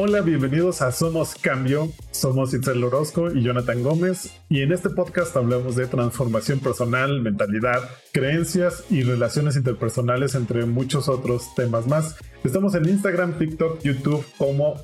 [0.00, 1.90] Hola, bienvenidos a Somos Cambio.
[2.12, 4.30] Somos Itzel Orozco y Jonathan Gómez.
[4.48, 7.80] Y en este podcast hablamos de transformación personal, mentalidad,
[8.12, 12.14] creencias y relaciones interpersonales, entre muchos otros temas más.
[12.44, 14.80] Estamos en Instagram, TikTok, YouTube como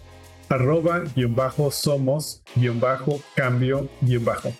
[0.49, 4.53] arroba guion bajo somos guion bajo cambio guion bajo.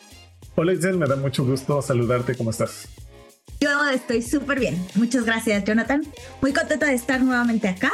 [0.55, 2.37] Hola Itzel, me da mucho gusto saludarte.
[2.37, 2.89] ¿Cómo estás?
[3.59, 4.81] Yo estoy súper bien.
[4.95, 6.03] Muchas gracias, Jonathan.
[6.41, 7.91] Muy contenta de estar nuevamente acá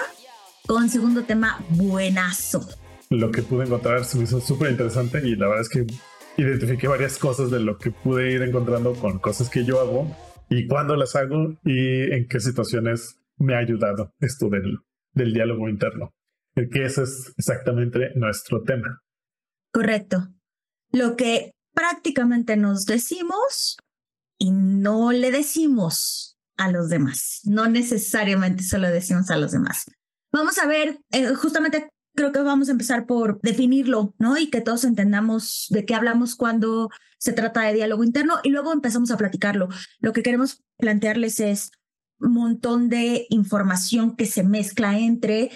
[0.71, 2.65] con segundo tema buenazo.
[3.09, 5.85] Lo que pude encontrar se me hizo súper interesante y la verdad es que
[6.41, 10.17] identifiqué varias cosas de lo que pude ir encontrando con cosas que yo hago
[10.49, 14.79] y cuándo las hago y en qué situaciones me ha ayudado esto del,
[15.13, 16.15] del diálogo interno.
[16.55, 19.03] Que ese es exactamente nuestro tema.
[19.73, 20.29] Correcto.
[20.93, 23.77] Lo que prácticamente nos decimos
[24.39, 27.41] y no le decimos a los demás.
[27.43, 29.87] No necesariamente se lo decimos a los demás.
[30.33, 34.37] Vamos a ver, eh, justamente creo que vamos a empezar por definirlo, ¿no?
[34.37, 38.73] Y que todos entendamos de qué hablamos cuando se trata de diálogo interno y luego
[38.73, 39.69] empezamos a platicarlo.
[40.01, 41.71] Lo que queremos plantearles es
[42.19, 45.51] un montón de información que se mezcla entre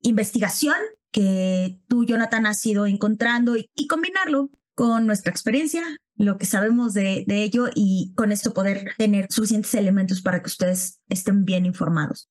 [0.00, 0.76] investigación
[1.10, 5.84] que tú, Jonathan, has ido encontrando y, y combinarlo con nuestra experiencia,
[6.16, 10.48] lo que sabemos de, de ello y con esto poder tener suficientes elementos para que
[10.48, 12.28] ustedes estén bien informados.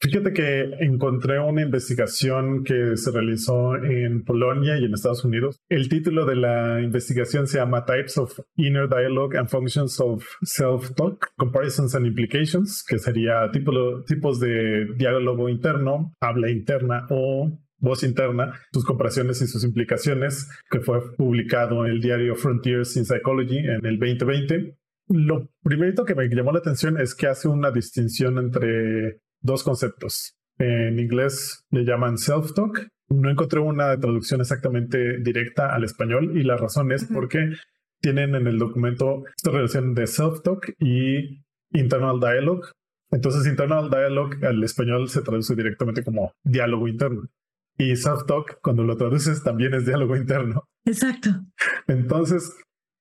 [0.00, 5.58] Fíjate que encontré una investigación que se realizó en Polonia y en Estados Unidos.
[5.68, 11.32] El título de la investigación se llama Types of Inner Dialogue and Functions of Self-Talk,
[11.36, 18.84] Comparisons and Implications, que sería tipos de diálogo interno, habla interna o voz interna, sus
[18.84, 23.98] comparaciones y sus implicaciones, que fue publicado en el diario Frontiers in Psychology en el
[23.98, 24.76] 2020.
[25.08, 30.36] Lo primero que me llamó la atención es que hace una distinción entre dos conceptos.
[30.58, 32.88] En inglés le llaman self-talk.
[33.10, 37.52] No encontré una traducción exactamente directa al español y la razón es porque
[38.00, 42.68] tienen en el documento esta relación de self-talk y internal dialogue.
[43.10, 47.22] Entonces, internal dialogue al español se traduce directamente como diálogo interno.
[47.78, 50.64] Y self-talk, cuando lo traduces, también es diálogo interno.
[50.84, 51.30] Exacto.
[51.86, 52.52] Entonces,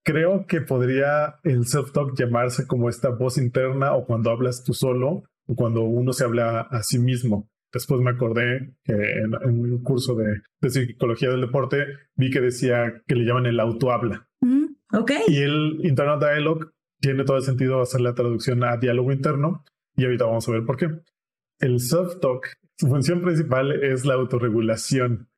[0.03, 5.23] creo que podría el self-talk llamarse como esta voz interna o cuando hablas tú solo
[5.55, 7.49] cuando uno se habla a sí mismo.
[7.71, 11.85] Después me acordé que en, un curso de, psicología del deporte
[12.15, 14.27] vi que decía que le llaman el autohabla.
[14.41, 15.11] Mm, ok.
[15.27, 16.67] Y el internal dialogue
[16.99, 19.63] tiene todo el sentido hacer la traducción a diálogo interno
[19.95, 20.87] y ahorita vamos a ver por qué.
[21.59, 22.47] El self-talk,
[22.77, 25.29] su función principal es la autorregulación,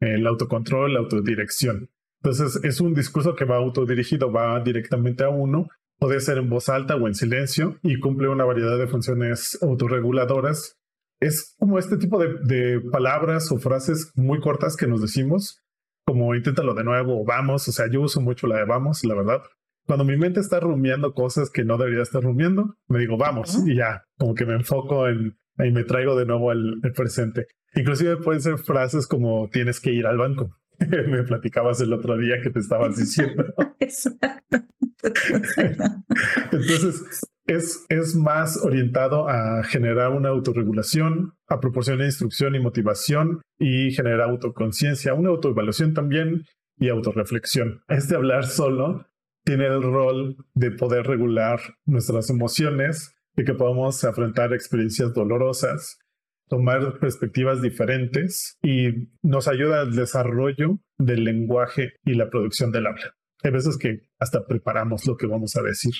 [0.00, 1.90] el autocontrol, la autodirección.
[2.22, 5.68] Entonces es un discurso que va autodirigido, va directamente a uno
[6.02, 10.76] Puede ser en voz alta o en silencio y cumple una variedad de funciones autorreguladoras.
[11.20, 15.62] Es como este tipo de, palabras o frases muy cortas que nos decimos,
[16.04, 17.68] como inténtalo de nuevo vamos.
[17.68, 19.42] O sea, yo uso mucho la de vamos, la verdad.
[19.86, 23.76] Cuando mi mente está rumiando cosas que no debería estar rumiando, me digo vamos y
[23.76, 27.46] ya, como que me enfoco en y me traigo de nuevo al presente.
[27.76, 30.50] Inclusive pueden ser frases como tienes que ir al banco.
[31.08, 33.44] me platicabas el otro día que te estabas diciendo.
[33.80, 34.58] Exacto.
[36.52, 43.90] Entonces, es, es más orientado a generar una autorregulación, a proporcionar instrucción y motivación y
[43.92, 46.44] generar autoconciencia, una autoevaluación también
[46.78, 47.82] y autorreflexión.
[47.88, 49.06] Este hablar solo
[49.44, 55.98] tiene el rol de poder regular nuestras emociones, de que podamos afrontar experiencias dolorosas,
[56.52, 63.14] tomar perspectivas diferentes y nos ayuda al desarrollo del lenguaje y la producción del habla.
[63.42, 65.94] Hay veces que hasta preparamos lo que vamos a decir.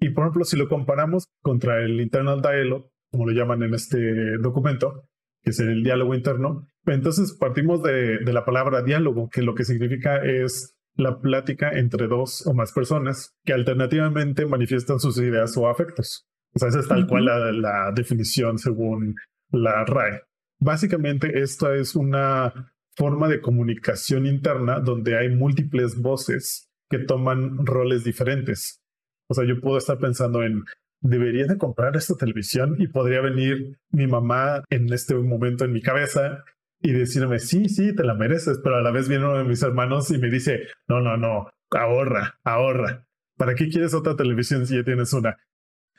[0.00, 4.38] Y por ejemplo, si lo comparamos contra el internal dialogue, como lo llaman en este
[4.38, 5.02] documento,
[5.42, 9.64] que es el diálogo interno, entonces partimos de, de la palabra diálogo, que lo que
[9.64, 15.68] significa es la plática entre dos o más personas que alternativamente manifiestan sus ideas o
[15.68, 16.26] afectos.
[16.54, 19.14] O sea, esa es tal cual la, la, definición según
[19.52, 20.22] la RAE.
[20.58, 28.04] Básicamente, esto es una forma de comunicación interna donde hay múltiples voces que toman roles
[28.04, 28.80] diferentes.
[29.28, 30.64] O sea, yo puedo estar pensando en,
[31.00, 35.80] debería de comprar esta televisión y podría venir mi mamá en este momento en mi
[35.80, 36.44] cabeza
[36.80, 39.62] y decirme, sí, sí, te la mereces, pero a la vez viene uno de mis
[39.62, 43.06] hermanos y me dice, no, no, no, ahorra, ahorra.
[43.36, 45.38] ¿Para qué quieres otra televisión si ya tienes una?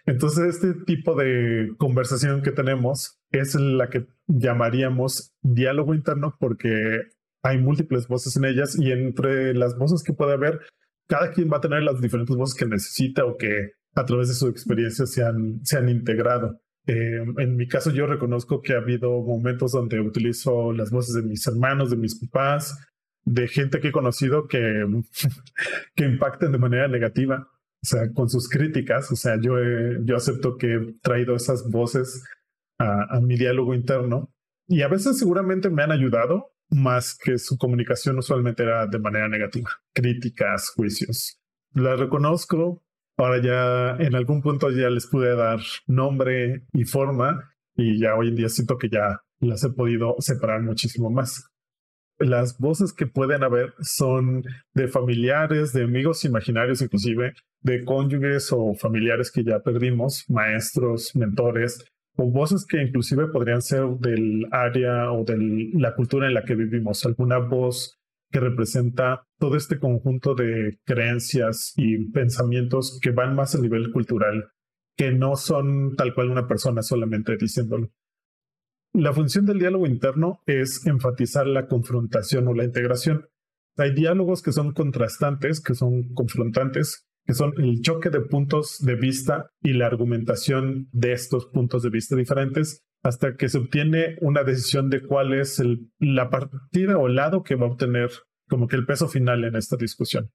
[0.05, 7.01] Entonces, este tipo de conversación que tenemos es la que llamaríamos diálogo interno porque
[7.41, 10.61] hay múltiples voces en ellas y entre las voces que puede haber,
[11.07, 14.35] cada quien va a tener las diferentes voces que necesita o que a través de
[14.35, 16.59] su experiencia se han, se han integrado.
[16.85, 21.23] Eh, en mi caso, yo reconozco que ha habido momentos donde utilizo las voces de
[21.23, 22.77] mis hermanos, de mis papás,
[23.25, 24.85] de gente que he conocido que,
[25.95, 29.11] que impacten de manera negativa, o sea, con sus críticas.
[29.11, 29.55] O sea, yo,
[30.03, 32.23] yo acepto que he traído esas voces
[32.79, 34.33] a, mi diálogo interno
[34.67, 39.27] y a veces seguramente me han ayudado más que su comunicación usualmente era de manera
[39.27, 41.39] negativa, críticas, juicios.
[41.73, 42.83] La reconozco,
[43.17, 48.29] ahora ya en algún punto ya les pude dar nombre y forma y ya hoy
[48.29, 51.49] en día siento que ya las he podido separar muchísimo más.
[52.19, 54.43] Las voces que pueden haber son
[54.73, 61.83] de familiares, de amigos imaginarios inclusive, de cónyuges o familiares que ya perdimos, maestros, mentores,
[62.15, 65.37] o voces que inclusive podrían ser del área o de
[65.73, 67.99] la cultura en la que vivimos, alguna voz
[68.31, 74.51] que representa todo este conjunto de creencias y pensamientos que van más a nivel cultural,
[74.97, 77.91] que no son tal cual una persona solamente diciéndolo.
[78.93, 83.27] La función del diálogo interno es enfatizar la confrontación o la integración.
[83.77, 88.95] Hay diálogos que son contrastantes, que son confrontantes, que son el choque de puntos de
[88.95, 94.43] vista y la argumentación de estos puntos de vista diferentes hasta que se obtiene una
[94.43, 98.09] decisión de cuál es el, la partida o lado que va a obtener
[98.47, 100.31] como que el peso final en esta discusión.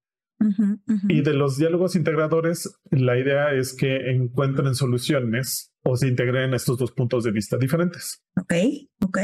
[1.09, 6.79] Y de los diálogos integradores, la idea es que encuentren soluciones o se integren estos
[6.79, 8.23] dos puntos de vista diferentes.
[8.41, 8.55] Ok,
[9.05, 9.19] ok.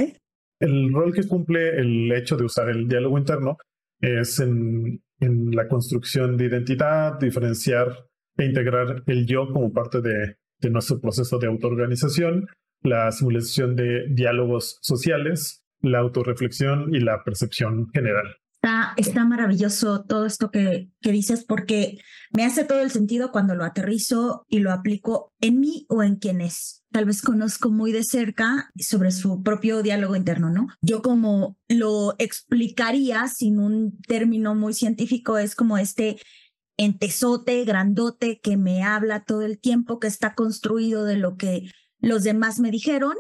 [0.59, 3.59] El rol que cumple el hecho de usar el diálogo interno
[4.05, 8.07] es en en la construcción de identidad, diferenciar
[8.37, 12.49] e integrar el yo como parte de, de nuestro proceso de autoorganización,
[12.83, 18.37] la simulación de diálogos sociales, la autorreflexión y la percepción general.
[18.97, 21.99] Está, maravilloso todo esto que, que dices porque
[22.33, 26.17] me hace todo el sentido cuando lo aterrizo y lo aplico en mí o en
[26.17, 30.69] quienes tal vez conozco muy de cerca sobre su propio diálogo interno, ¿no?
[30.81, 36.19] Yo como lo explicaría sin un término muy científico es como este
[36.77, 41.69] entesote, grandote que me habla todo el tiempo, que está construido de lo que
[41.99, 43.15] los demás me dijeron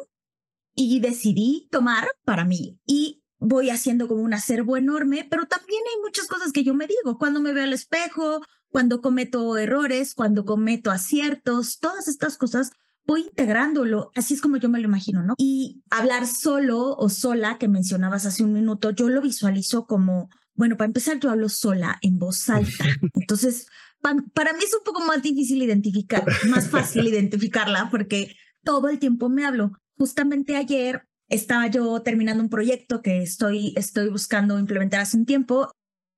[0.75, 2.79] y decidí tomar para mí.
[2.87, 6.87] Y voy haciendo como un acervo enorme, pero también hay muchas cosas que yo me
[6.87, 12.73] digo cuando me veo al espejo, cuando cometo errores, cuando cometo aciertos, todas estas cosas
[13.06, 15.35] voy integrándolo, así es como yo me lo imagino, ¿no?
[15.37, 20.79] Y hablar solo o sola, que mencionabas hace un minuto, yo lo visualizo como, bueno,
[20.79, 22.85] para empezar, yo hablo sola en voz alta.
[23.14, 23.67] Entonces,
[24.00, 29.29] para mí es un poco más difícil identificar, más fácil identificarla, porque todo el tiempo
[29.29, 29.73] me hablo.
[29.99, 35.71] Justamente ayer estaba yo terminando un proyecto que estoy, estoy buscando implementar hace un tiempo,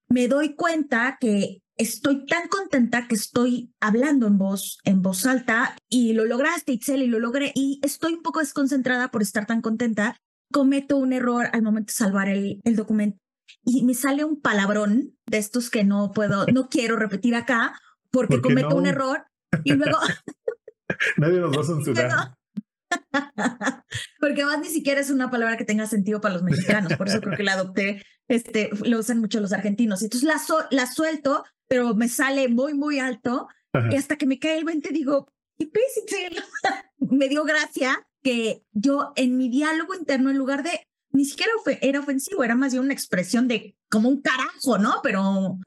[0.08, 5.76] me doy cuenta que estoy tan contenta que estoy hablando en voz, en voz alta
[5.88, 9.61] y lo lograste, Itzel, y lo logré y estoy un poco desconcentrada por estar tan
[9.61, 10.17] contenta.
[10.53, 13.19] Cometo un error al momento de salvar el, el documento
[13.64, 17.79] y me sale un palabrón de estos que no puedo, no quiero repetir acá
[18.11, 19.26] porque cometo un error
[19.64, 19.99] y luego...
[21.17, 22.37] Nadie nos va a censurar.
[24.20, 27.20] Porque además ni siquiera es una palabra que tenga sentido para los mexicanos, por eso
[27.20, 30.02] creo que la adopté, este, lo usan mucho los argentinos.
[30.02, 30.40] Entonces la,
[30.70, 33.48] la suelto, pero me sale muy, muy alto
[33.90, 35.70] y hasta que me cae el 20 digo, ¿qué
[36.98, 42.00] me dio gracia que yo en mi diálogo interno, en lugar de, ni siquiera era
[42.00, 45.00] ofensivo, era más bien una expresión de como un carajo, ¿no?
[45.03, 45.58] Pero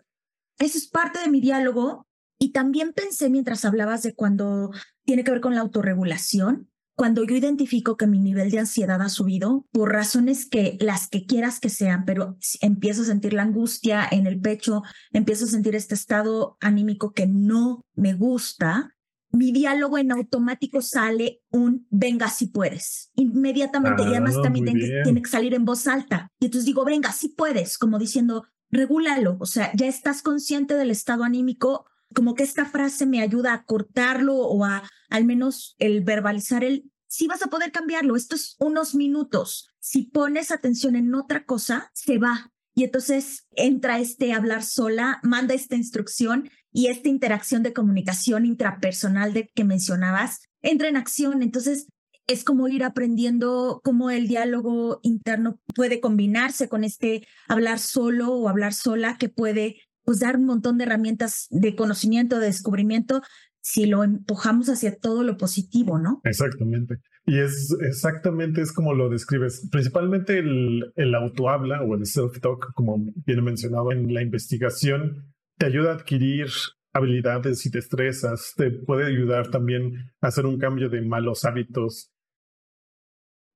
[0.58, 2.06] eso es parte de mi diálogo.
[2.38, 4.72] Y también pensé mientras hablabas de cuando
[5.04, 6.70] tiene que ver con la autorregulación,
[7.00, 11.26] cuando yo identifico que mi nivel de ansiedad ha subido por razones que las que
[11.26, 15.78] quieras que sean, pero empiezo a sentir la angustia en el pecho, empiezo a sentir
[15.78, 18.98] este estado anímico que no me gusta,
[19.32, 23.12] mi diálogo en automático sale un venga si puedes.
[23.16, 26.28] Inmediatamente, y además ah, también tiene, que salir en voz alta.
[26.38, 29.38] Y entonces digo, venga si puedes, como diciendo, regúlalo.
[29.40, 33.64] O sea, ya estás consciente del estado anímico, como que esta frase me ayuda a
[33.64, 38.56] cortarlo o a al menos el verbalizar el si vas a poder cambiarlo, esto es
[38.60, 39.74] unos minutos.
[39.80, 42.52] Si pones atención en otra cosa, se va.
[42.76, 49.34] Y entonces entra este hablar sola, manda esta instrucción y esta interacción de comunicación intrapersonal
[49.34, 51.42] de que mencionabas entra en acción.
[51.42, 51.88] Entonces
[52.28, 58.48] es como ir aprendiendo cómo el diálogo interno puede combinarse con este hablar solo o
[58.48, 63.22] hablar sola que puede pues dar un montón de herramientas de conocimiento, de descubrimiento,
[63.62, 66.20] si lo empujamos hacia todo lo positivo, ¿no?
[66.24, 66.96] Exactamente.
[67.28, 69.70] Y es exactamente es como lo describes.
[69.72, 75.92] Principalmente el, el autohabla o el self-talk, como viene mencionado en la investigación, te ayuda
[75.92, 76.48] a adquirir
[76.92, 82.12] habilidades y destrezas, te puede ayudar también a hacer un cambio de malos hábitos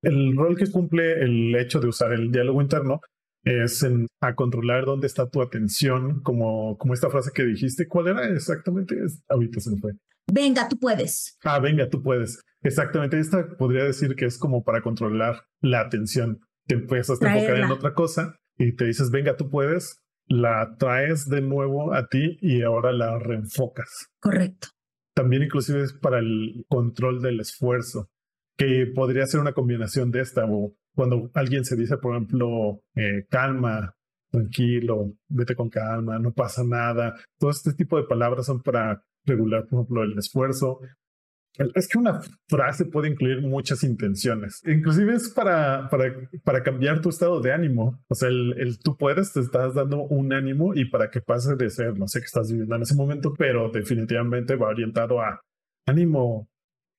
[0.03, 3.01] El rol que cumple el hecho de usar el diálogo interno
[3.43, 7.87] es en, a controlar dónde está tu atención, como, como esta frase que dijiste.
[7.87, 8.95] ¿Cuál era exactamente?
[9.29, 9.93] Ahorita se me fue.
[10.31, 11.37] Venga, tú puedes.
[11.43, 12.41] Ah, venga, tú puedes.
[12.61, 13.19] Exactamente.
[13.19, 16.39] Esta podría decir que es como para controlar la atención.
[16.65, 21.27] Te empiezas a enfocar en otra cosa y te dices, venga, tú puedes, la traes
[21.27, 24.07] de nuevo a ti y ahora la reenfocas.
[24.21, 24.69] Correcto.
[25.13, 28.09] También inclusive es para el control del esfuerzo,
[28.57, 33.25] que podría ser una combinación de esta o cuando alguien se dice, por ejemplo, eh,
[33.29, 33.93] calma,
[34.31, 37.15] tranquilo, vete con calma, no pasa nada.
[37.39, 40.79] Todo este tipo de palabras son para regular, por ejemplo, el esfuerzo.
[41.75, 44.59] Es que una frase puede incluir muchas intenciones.
[44.65, 46.11] Inclusive es para, para,
[46.43, 47.99] para cambiar tu estado de ánimo.
[48.07, 51.69] O sea, el, tú puedes, te estás dando un ánimo y para que pase de
[51.69, 55.41] ser, no sé qué estás viviendo en ese momento, pero definitivamente va orientado a
[55.85, 56.49] ánimo,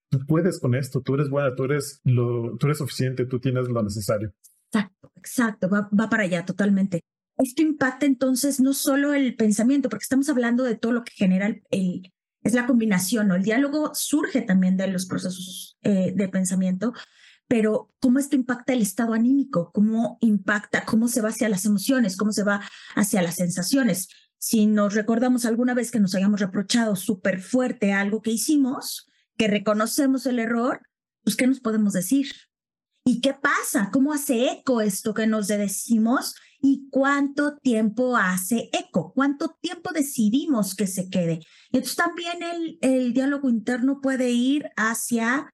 [0.08, 3.68] tú puedes con esto, tú eres buena, tú eres, lo, tú eres suficiente, tú tienes
[3.68, 4.32] lo necesario.
[4.72, 7.02] Exacto, exacto, va, para allá totalmente.
[7.36, 11.46] Esto impacta entonces no solo el pensamiento, porque estamos hablando de todo lo que genera
[11.70, 13.34] el, es la combinación, ¿no?
[13.34, 16.92] El diálogo surge también de los procesos eh, de pensamiento,
[17.48, 22.16] pero cómo esto impacta el estado anímico, cómo impacta, cómo se va hacia las emociones,
[22.16, 22.60] cómo se va
[22.94, 24.08] hacia las sensaciones.
[24.38, 29.48] Si nos recordamos alguna vez que nos hayamos reprochado súper fuerte algo que hicimos, que
[29.48, 30.82] reconocemos el error,
[31.22, 32.28] pues ¿qué nos podemos decir?
[33.04, 33.90] ¿Y qué pasa?
[33.92, 36.34] ¿Cómo hace eco esto que nos decimos?
[36.60, 39.12] ¿Y cuánto tiempo hace eco?
[39.14, 41.40] ¿Cuánto tiempo decidimos que se quede?
[41.70, 45.52] Entonces también el, el diálogo interno puede ir hacia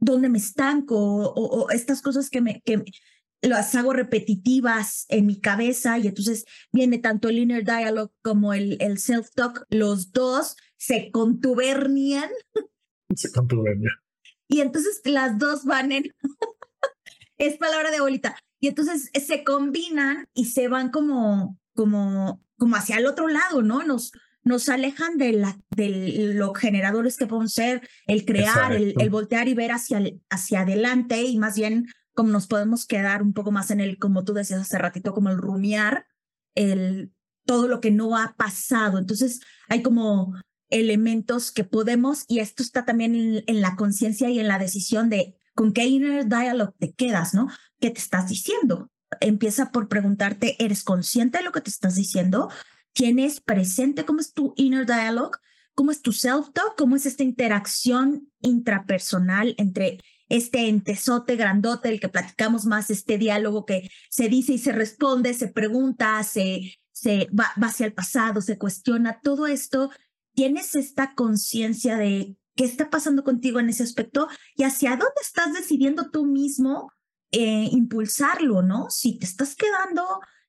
[0.00, 2.82] dónde me estanco o, estas cosas que me, que
[3.42, 8.76] las hago repetitivas en mi cabeza y entonces viene tanto el inner dialogue como el,
[8.80, 12.30] el self-talk, los dos se contubernian
[13.16, 13.90] se contubernia.
[14.48, 16.14] Y entonces las dos van en,
[17.38, 22.98] es palabra de abuelita, y entonces se combinan y se van como, como, como hacia
[22.98, 23.82] el otro lado, ¿no?
[23.84, 24.12] Nos,
[24.42, 29.48] nos alejan de, la, de los generadores que podemos ser, el crear, el, el, voltear
[29.48, 33.70] y ver hacia, hacia adelante y más bien como nos podemos quedar un poco más
[33.70, 36.06] en el, como tú decías hace ratito, como el rumiar,
[36.54, 37.12] el,
[37.46, 38.98] todo lo que no ha pasado.
[38.98, 40.34] Entonces hay como
[40.70, 45.36] elementos que podemos, y esto está también en, la conciencia y en la decisión de
[45.54, 47.48] con qué inner dialogue te quedas, ¿no?
[47.80, 48.90] ¿Qué te estás diciendo?
[49.20, 52.48] Empieza por preguntarte, ¿eres consciente de lo que te estás diciendo?
[52.92, 55.38] ¿Tienes presente cómo es tu inner dialogue?
[55.74, 56.76] ¿Cómo es tu self-talk?
[56.76, 59.98] ¿Cómo es esta interacción intrapersonal entre
[60.28, 65.34] este entesote grandote, el que platicamos más, este diálogo que se dice y se responde,
[65.34, 69.90] se pregunta, se, se va hacia el pasado, se cuestiona, todo esto
[70.40, 75.52] tienes esta conciencia de qué está pasando contigo en ese aspecto y hacia dónde estás
[75.52, 76.90] decidiendo tú mismo
[77.30, 78.86] eh, impulsarlo, ¿no?
[78.88, 80.02] Si te estás quedando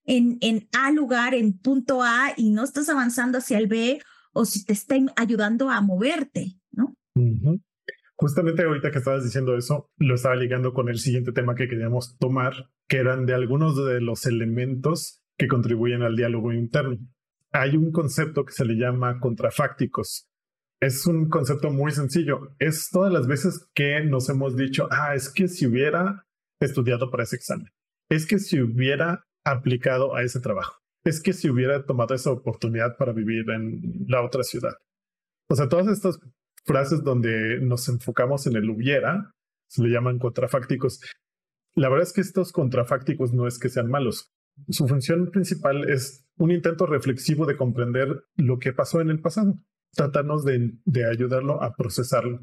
[0.05, 4.45] en, en A lugar, en punto A y no estás avanzando hacia el B o
[4.45, 6.95] si te está ayudando a moverte, ¿no?
[8.15, 12.15] Justamente ahorita que estabas diciendo eso, lo estaba ligando con el siguiente tema que queríamos
[12.17, 16.97] tomar, que eran de algunos de los elementos que contribuyen al diálogo interno
[17.51, 20.27] hay un concepto que se le llama contrafácticos.
[20.79, 22.55] Es un concepto muy sencillo.
[22.59, 26.25] Es todas las veces que nos hemos dicho, ah, es que si hubiera
[26.59, 27.67] estudiado para ese examen,
[28.09, 32.97] es que si hubiera aplicado a ese trabajo, es que si hubiera tomado esa oportunidad
[32.97, 34.73] para vivir en la otra ciudad.
[35.49, 36.19] O sea, todas estas
[36.65, 39.33] frases donde nos enfocamos en el hubiera,
[39.67, 41.01] se le llaman contrafácticos.
[41.75, 44.31] La verdad es que estos contrafácticos no es que sean malos.
[44.69, 49.59] Su función principal es un intento reflexivo de comprender lo que pasó en el pasado,
[49.93, 52.39] tratarnos de, ayudarlo a procesarlo.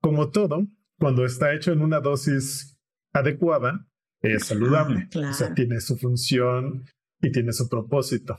[0.00, 0.66] Como todo,
[0.98, 2.78] cuando está hecho en una dosis
[3.12, 3.86] adecuada,
[4.20, 6.84] es saludable, o sea, tiene su función
[7.20, 8.38] y tiene su propósito.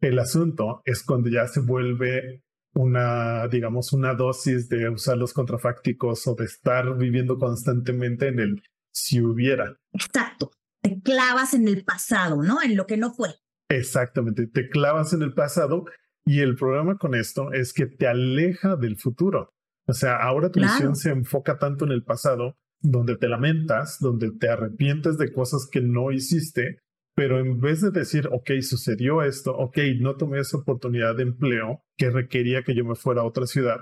[0.00, 2.42] El asunto es cuando ya se vuelve
[2.74, 8.62] una, digamos, una dosis de usar los contrafácticos o de estar viviendo constantemente en el
[8.92, 9.76] si hubiera.
[9.92, 10.50] Exacto.
[10.82, 12.62] Te clavas en el pasado, ¿no?
[12.62, 13.30] En lo que no fue.
[13.68, 15.84] Exactamente, te clavas en el pasado
[16.24, 19.54] y el problema con esto es que te aleja del futuro.
[19.86, 24.30] O sea, ahora tu visión se enfoca tanto en el pasado, donde te lamentas, donde
[24.32, 26.78] te arrepientes de cosas que no hiciste,
[27.14, 31.82] pero en vez de decir, ok, sucedió esto, ok, no tomé esa oportunidad de empleo
[31.96, 33.80] que requería que yo me fuera a otra ciudad,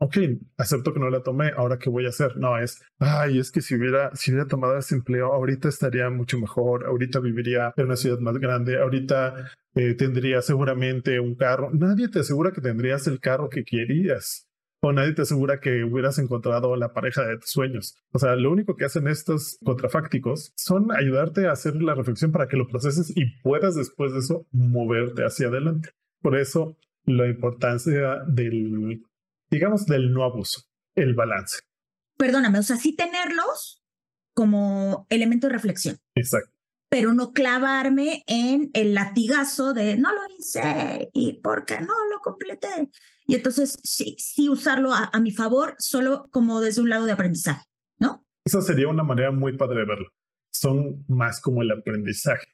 [0.00, 0.16] ok,
[0.56, 2.36] acepto que no la tomé, ahora qué voy a hacer.
[2.38, 6.38] No, es, ay, es que si hubiera, si hubiera tomado ese empleo, ahorita estaría mucho
[6.38, 11.70] mejor, ahorita viviría en una ciudad más grande, ahorita eh, tendría seguramente un carro.
[11.72, 14.46] Nadie te asegura que tendrías el carro que querías.
[14.82, 17.94] o nadie te asegura que hubieras encontrado la pareja de tus sueños.
[18.12, 22.48] O sea, lo único que hacen estos contrafácticos son ayudarte a hacer la reflexión para
[22.48, 25.90] que lo proceses y puedas después de eso moverte hacia adelante.
[26.22, 29.02] Por eso, la importancia del,
[29.50, 30.62] digamos, del no abuso,
[30.94, 31.60] el balance.
[32.16, 33.82] Perdóname, o sea, sí tenerlos
[34.34, 35.98] como elemento de reflexión.
[36.14, 42.18] Exacto pero no clavarme en el latigazo de no lo hice y porque no lo
[42.20, 42.90] completé.
[43.26, 47.64] Y entonces sí, sí usarlo a, mi favor solo como desde un lado de aprendizaje,
[48.00, 48.26] ¿no?
[48.44, 50.08] Esa sería una manera muy padre de verlo.
[50.52, 52.48] Son más como el aprendizaje.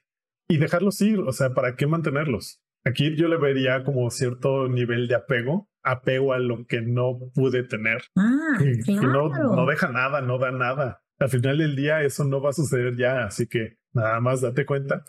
[0.47, 2.61] Y dejarlos ir, o sea, ¿para qué mantenerlos?
[2.85, 7.63] Aquí yo le vería como cierto nivel de apego, apego a lo que no pude
[7.63, 8.03] tener.
[8.15, 9.29] Ah, claro.
[9.29, 11.01] no, no deja nada, no da nada.
[11.19, 14.63] Al final del día eso no va a suceder ya, así que Nada más date
[14.63, 15.03] cuenta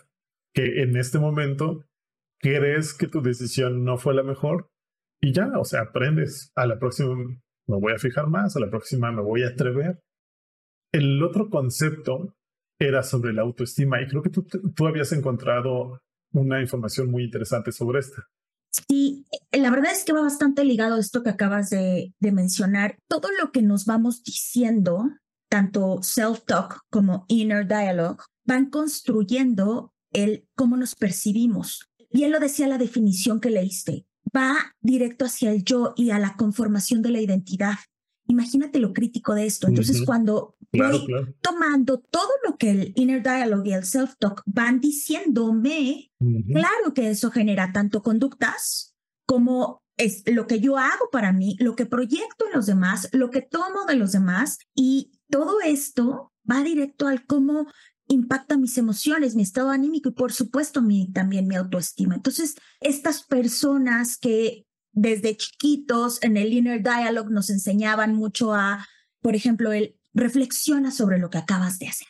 [0.51, 1.85] que en este momento
[2.39, 4.71] crees que tu decisión no fue la mejor
[5.21, 6.51] y ya, o sea, aprendes.
[6.55, 10.01] A la próxima me voy a fijar más, a la próxima me voy a atrever.
[10.91, 12.35] El otro concepto
[12.79, 16.01] era sobre la autoestima y creo que tú, tú habías encontrado
[16.33, 18.23] una información muy interesante sobre esta.
[18.71, 22.97] Sí, la verdad es que va bastante ligado a esto que acabas de, de mencionar.
[23.07, 25.09] Todo lo que nos vamos diciendo,
[25.49, 31.89] tanto self-talk como inner dialogue, van construyendo el cómo nos percibimos.
[32.11, 36.35] Bien lo decía la definición que leíste, va directo hacia el yo y a la
[36.35, 37.75] conformación de la identidad.
[38.27, 39.67] Imagínate lo crítico de esto.
[39.67, 41.07] Entonces, cuando voy
[41.41, 46.11] tomando todo lo que el inner dialogue y el self-talk van diciéndome,
[46.51, 48.95] claro que eso genera tanto conductas
[49.25, 53.29] como es lo que yo hago para mí, lo que proyecto en los demás, lo
[53.29, 57.67] que tomo de los demás y todo esto va directo al cómo
[58.07, 62.15] impacta mis emociones, mi estado anímico y por supuesto mi, también mi autoestima.
[62.15, 68.87] Entonces, estas personas que desde chiquitos en el inner dialogue nos enseñaban mucho a,
[69.21, 72.07] por ejemplo, el reflexiona sobre lo que acabas de hacer.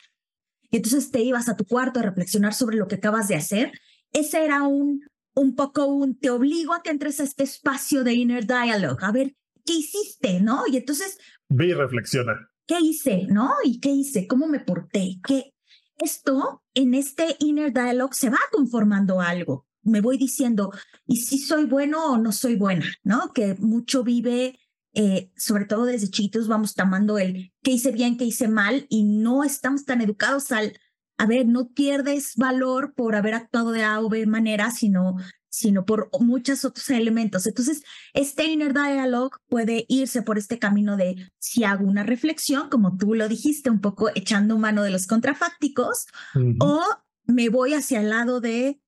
[0.70, 3.72] Y entonces te ibas a tu cuarto a reflexionar sobre lo que acabas de hacer.
[4.12, 5.02] Ese era un,
[5.34, 9.12] un poco un, te obligo a que entres a este espacio de inner dialogue, a
[9.12, 10.40] ver, ¿qué hiciste?
[10.40, 10.64] ¿No?
[10.66, 11.18] Y entonces...
[11.48, 12.50] Ve y reflexiona.
[12.66, 13.26] ¿Qué hice?
[13.28, 13.52] ¿No?
[13.64, 14.26] ¿Y qué hice?
[14.28, 15.18] ¿Cómo me porté?
[15.26, 15.54] ¿Qué,
[16.00, 19.66] esto, en este inner dialogue, se va conformando algo.
[19.82, 20.72] Me voy diciendo,
[21.06, 22.86] ¿y si soy bueno o no soy buena?
[23.02, 23.32] ¿No?
[23.34, 24.58] Que mucho vive,
[24.94, 29.04] eh, sobre todo desde chiquitos, vamos tomando el qué hice bien, qué hice mal, y
[29.04, 30.78] no estamos tan educados al,
[31.18, 35.16] a ver, no pierdes valor por haber actuado de A o B manera, sino
[35.50, 37.46] sino por muchos otros elementos.
[37.46, 37.82] Entonces,
[38.14, 43.14] este inner dialogue puede irse por este camino de si hago una reflexión, como tú
[43.14, 46.06] lo dijiste, un poco echando mano de los contrafácticos,
[46.60, 46.82] o
[47.26, 48.80] me voy hacia el lado de,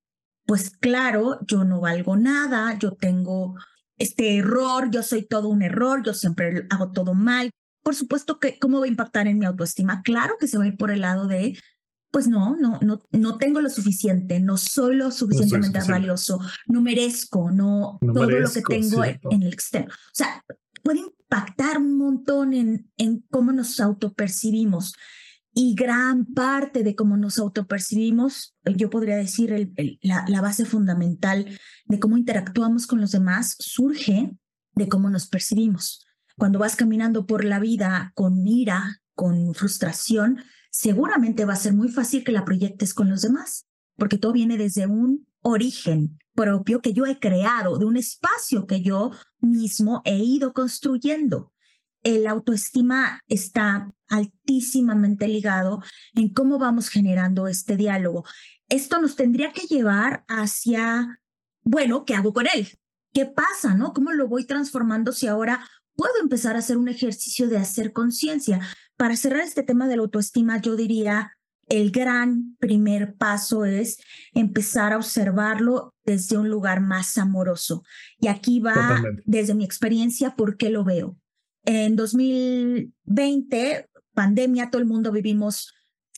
[0.47, 3.57] pues claro, yo no valgo nada, yo tengo
[4.03, 7.51] este error, yo soy todo un error, yo siempre hago todo mal.
[7.83, 10.03] Por supuesto que, ¿cómo va a impactar en mi autoestima?
[10.03, 11.59] Claro que se va a ir por el lado de,
[12.11, 17.51] pues no, no, no, no tengo lo suficiente, no soy lo suficientemente valioso, no merezco,
[17.51, 19.93] no, todo lo que tengo en, el externo.
[19.93, 20.45] O sea,
[20.83, 24.95] puede impactar un montón en, en cómo nos autopercibimos.
[25.55, 31.47] Y gran parte de cómo nos autopercibimos, yo podría decir, la, la base fundamental
[31.85, 34.35] de cómo interactuamos con los demás surge
[34.75, 36.07] de cómo nos percibimos.
[36.39, 40.39] Cuando vas caminando por la vida con ira, con frustración,
[40.71, 44.57] seguramente va a ser muy fácil que la proyectes con los demás, porque todo viene
[44.57, 49.11] desde un origen propio que yo he creado, de un espacio que yo
[49.41, 51.52] mismo he ido construyendo.
[52.03, 55.83] El autoestima está altísimamente ligado
[56.15, 58.25] en cómo vamos generando este diálogo.
[58.69, 61.21] Esto nos tendría que llevar hacia,
[61.63, 62.69] bueno, ¿qué hago con él?
[63.13, 63.93] ¿Qué pasa, no?
[63.93, 68.61] ¿Cómo lo voy transformando si ahora puedo empezar a hacer un ejercicio de hacer conciencia?
[68.97, 71.33] Para cerrar este tema de la autoestima, yo diría,
[71.69, 73.99] el gran primer paso es
[74.35, 77.83] empezar a observarlo desde un lugar más amoroso.
[78.19, 81.17] Y aquí va desde mi experiencia, ¿por qué lo veo?
[81.65, 85.73] En 2020, pandemia, todo el mundo vivimos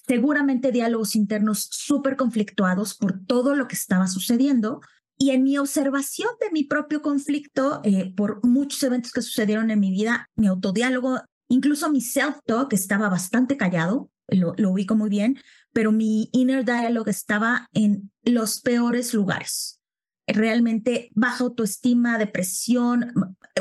[0.07, 4.81] seguramente diálogos internos súper conflictuados por todo lo que estaba sucediendo.
[5.17, 9.81] Y en mi observación de mi propio conflicto, eh, por muchos eventos que sucedieron en
[9.81, 15.39] mi vida, mi autodiálogo Incluso mi self-talk estaba bastante callado, lo, lo ubico muy bien,
[15.73, 19.81] pero mi inner dialogue estaba en los peores lugares.
[20.27, 23.13] Realmente baja autoestima, depresión,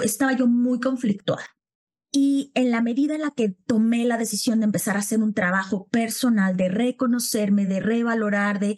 [0.01, 1.43] estaba yo muy conflictuada.
[2.15, 5.33] Y en la medida en la que tomé la decisión de empezar a hacer un
[5.33, 8.77] trabajo personal, de reconocerme, de revalorar, de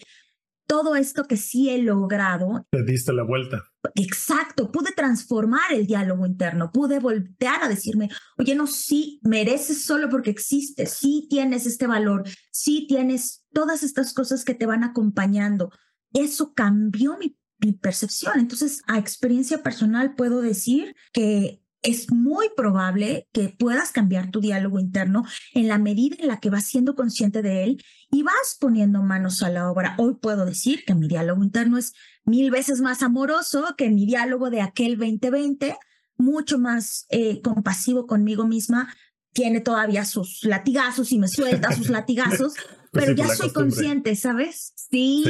[0.67, 2.65] todo esto que sí he logrado.
[2.71, 3.62] Te diste la vuelta.
[3.95, 10.10] Exacto, pude transformar el diálogo interno, pude voltear a decirme, oye, no, sí, mereces solo
[10.10, 15.71] porque existes, sí tienes este valor, sí tienes todas estas cosas que te van acompañando.
[16.13, 18.39] Eso cambió mi, mi percepción.
[18.39, 24.80] Entonces, a experiencia personal puedo decir que es muy probable que puedas cambiar tu diálogo
[24.80, 29.02] interno en la medida en la que vas siendo consciente de él y vas poniendo
[29.02, 29.95] manos a la obra.
[29.98, 31.93] Hoy puedo decir que mi diálogo interno es
[32.24, 35.76] mil veces más amoroso que mi diálogo de aquel 2020,
[36.17, 38.93] mucho más eh, compasivo conmigo misma.
[39.34, 42.54] Tiene todavía sus latigazos y me suelta sus latigazos,
[42.91, 44.74] pero ya soy consciente, ¿sabes?
[44.76, 45.24] sí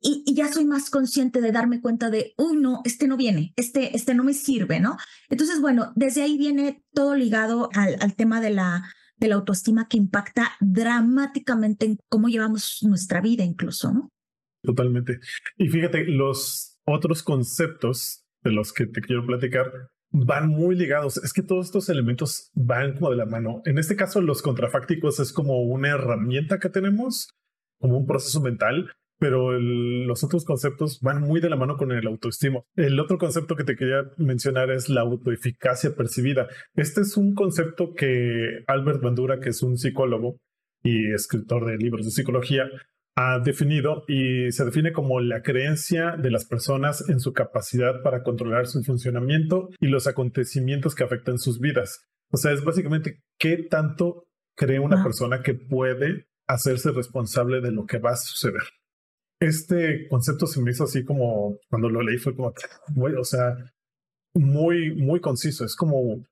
[0.00, 3.96] y, ya soy más consciente de darme cuenta de, uy, no, este no viene, este,
[3.96, 4.96] este no me sirve, ¿no?
[5.28, 9.88] Entonces, bueno, desde ahí viene todo ligado al, al tema de la, de la autoestima
[9.88, 14.10] que impacta dramáticamente en cómo llevamos nuestra vida incluso, ¿no?
[14.62, 15.20] Totalmente.
[15.56, 21.18] Y fíjate, los otros conceptos de los que te quiero platicar van muy ligados.
[21.18, 23.62] Es que todos estos elementos van como de la mano.
[23.64, 27.28] En este caso, los contrafácticos es como una herramienta que tenemos,
[27.78, 32.06] como un proceso mental pero los otros conceptos van muy de la mano con el
[32.06, 32.60] autoestima.
[32.74, 36.48] El otro concepto que te quería mencionar es la autoeficacia percibida.
[36.74, 40.36] Este es un concepto que Albert Bandura, que es un psicólogo
[40.82, 42.68] y escritor de libros de psicología,
[43.18, 48.22] ha definido y se define como la creencia de las personas en su capacidad para
[48.22, 52.04] controlar su funcionamiento y los acontecimientos que afectan sus vidas.
[52.30, 57.86] O sea, es básicamente qué tanto cree una persona que puede hacerse responsable de lo
[57.86, 58.62] que va a suceder
[59.40, 62.52] este concepto se me hizo así como cuando lo leí fue como,
[63.18, 63.56] o sea,
[64.34, 65.64] muy, muy conciso.
[65.64, 66.24] Es como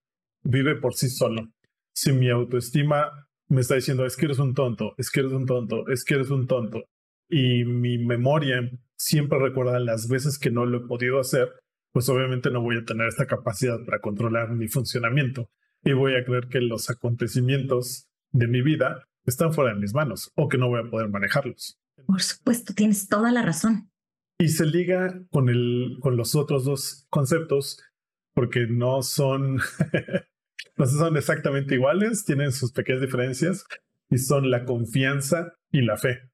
[0.43, 1.49] vive por sí solo.
[1.95, 3.11] Si mi autoestima
[3.49, 6.15] me está diciendo es que eres un tonto, es que eres un tonto, es que
[6.15, 6.85] eres un tonto,
[7.29, 11.53] y mi memoria siempre recuerda las veces que no lo he podido hacer,
[11.93, 15.49] pues obviamente no voy a tener esta capacidad para controlar mi funcionamiento
[15.85, 20.33] y voy a creer que los acontecimientos de mi vida están fuera de mis manos
[20.35, 21.79] o que no voy a poder manejarlos.
[22.07, 23.91] Por supuesto, tienes toda la razón.
[24.39, 27.83] Y se liga con, el, con los otros dos conceptos
[28.35, 29.57] porque no son,
[30.77, 33.65] no son exactamente iguales, tienen sus pequeñas diferencias
[34.11, 36.31] y son la confianza y la fe.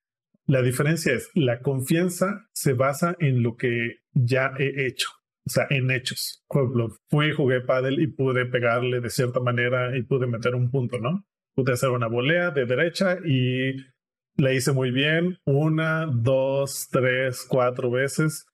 [0.46, 5.08] La diferencia es, la confianza se basa en lo que ya he hecho,
[5.46, 6.42] o sea, en hechos.
[6.48, 10.70] Por ejemplo, fui, jugué pádel y pude pegarle de cierta manera y pude meter un
[10.70, 11.24] punto, ¿no?
[11.54, 13.76] Pude hacer una volea de derecha y
[14.36, 18.46] la hice muy bien, una, dos, tres, cuatro veces.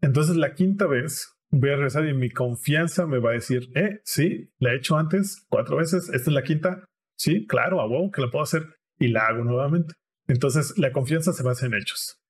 [0.00, 4.00] Entonces la quinta vez voy a regresar y mi confianza me va a decir, eh,
[4.04, 6.84] sí, la he hecho antes cuatro veces, esta es la quinta,
[7.16, 8.66] sí, claro, a wow, que la puedo hacer
[8.98, 9.94] y la hago nuevamente.
[10.28, 12.20] Entonces la confianza se basa en hechos.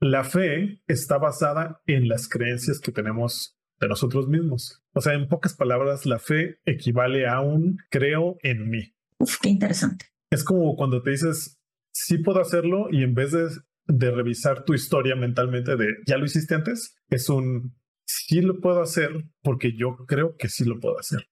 [0.00, 4.82] La fe está basada en las creencias que tenemos de nosotros mismos.
[4.94, 8.94] O sea, en pocas palabras, la fe equivale a un creo en mí.
[9.18, 10.06] Uf, qué interesante.
[10.30, 11.59] Es como cuando te dices,
[11.92, 13.48] sí puedo hacerlo y en vez de,
[13.86, 17.74] de revisar tu historia mentalmente de ya lo hiciste antes, es un
[18.10, 21.28] sí lo puedo hacer porque yo creo que sí lo puedo hacer.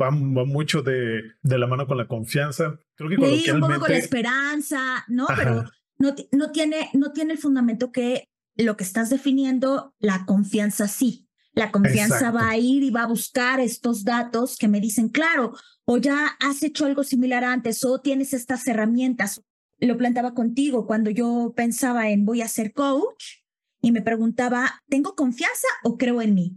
[0.00, 2.78] Va, mucho de, de, la mano con la confianza.
[2.96, 5.26] Creo que sí, un poco con la esperanza, ¿no?
[5.34, 5.64] Pero
[5.98, 11.28] no, no, tiene, no tiene el fundamento que lo que estás definiendo, la confianza sí.
[11.52, 15.54] La confianza va a ir y va a buscar estos datos que me dicen, claro,
[15.86, 19.42] o ya has hecho algo similar antes, o tienes estas herramientas,
[19.78, 23.42] lo plantaba contigo cuando yo pensaba en voy a ser coach
[23.80, 26.56] y me preguntaba, ¿tengo confianza o creo en mí?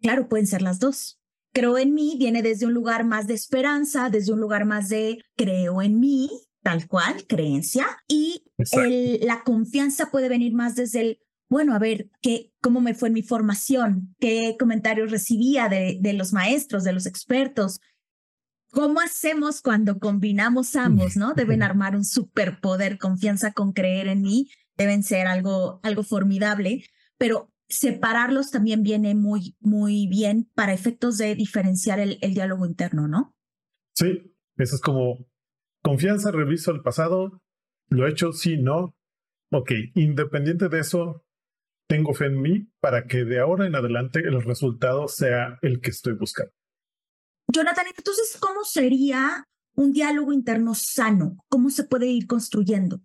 [0.00, 1.20] Claro, pueden ser las dos.
[1.52, 5.18] Creo en mí viene desde un lugar más de esperanza, desde un lugar más de
[5.34, 6.30] creo en mí,
[6.62, 8.44] tal cual, creencia, y
[9.22, 13.14] la confianza puede venir más desde el, bueno, a ver, ¿qué, ¿cómo me fue en
[13.14, 14.14] mi formación?
[14.20, 17.80] ¿Qué comentarios recibía de, de los maestros, de los expertos?
[18.70, 21.34] ¿Cómo hacemos cuando combinamos ambos, no?
[21.34, 26.84] Deben armar un superpoder, confianza con creer en mí, deben ser algo, algo formidable,
[27.16, 33.08] pero separarlos también viene muy, muy bien para efectos de diferenciar el, el diálogo interno,
[33.08, 33.34] ¿no?
[33.94, 35.26] Sí, eso es como
[35.82, 37.42] confianza, reviso el pasado,
[37.88, 38.94] lo he hecho, sí, no.
[39.50, 41.24] Ok, independiente de eso,
[41.88, 45.90] tengo fe en mí para que de ahora en adelante el resultado sea el que
[45.90, 46.52] estoy buscando.
[47.50, 51.38] Jonathan, entonces, ¿cómo sería un diálogo interno sano?
[51.48, 53.00] ¿Cómo se puede ir construyendo?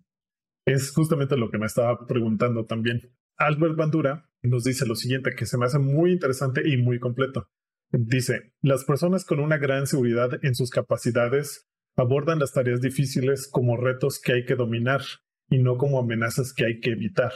[0.66, 3.14] Es justamente lo que me estaba preguntando también.
[3.36, 7.48] Albert Bandura nos dice lo siguiente, que se me hace muy interesante y muy completo.
[7.90, 13.76] Dice, las personas con una gran seguridad en sus capacidades abordan las tareas difíciles como
[13.76, 15.00] retos que hay que dominar
[15.48, 17.32] y no como amenazas que hay que evitar.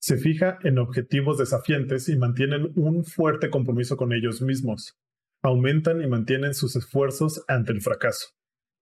[0.00, 4.96] Se fija en objetivos desafiantes y mantienen un fuerte compromiso con ellos mismos.
[5.42, 8.28] Aumentan y mantienen sus esfuerzos ante el fracaso.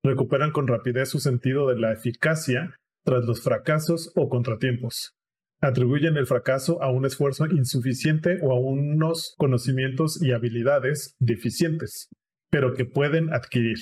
[0.03, 5.15] Recuperan con rapidez su sentido de la eficacia tras los fracasos o contratiempos.
[5.61, 12.09] Atribuyen el fracaso a un esfuerzo insuficiente o a unos conocimientos y habilidades deficientes,
[12.51, 13.79] pero que pueden adquirir.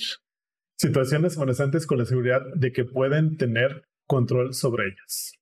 [0.79, 5.33] Situaciones amenazantes con la seguridad de que pueden tener control sobre ellas.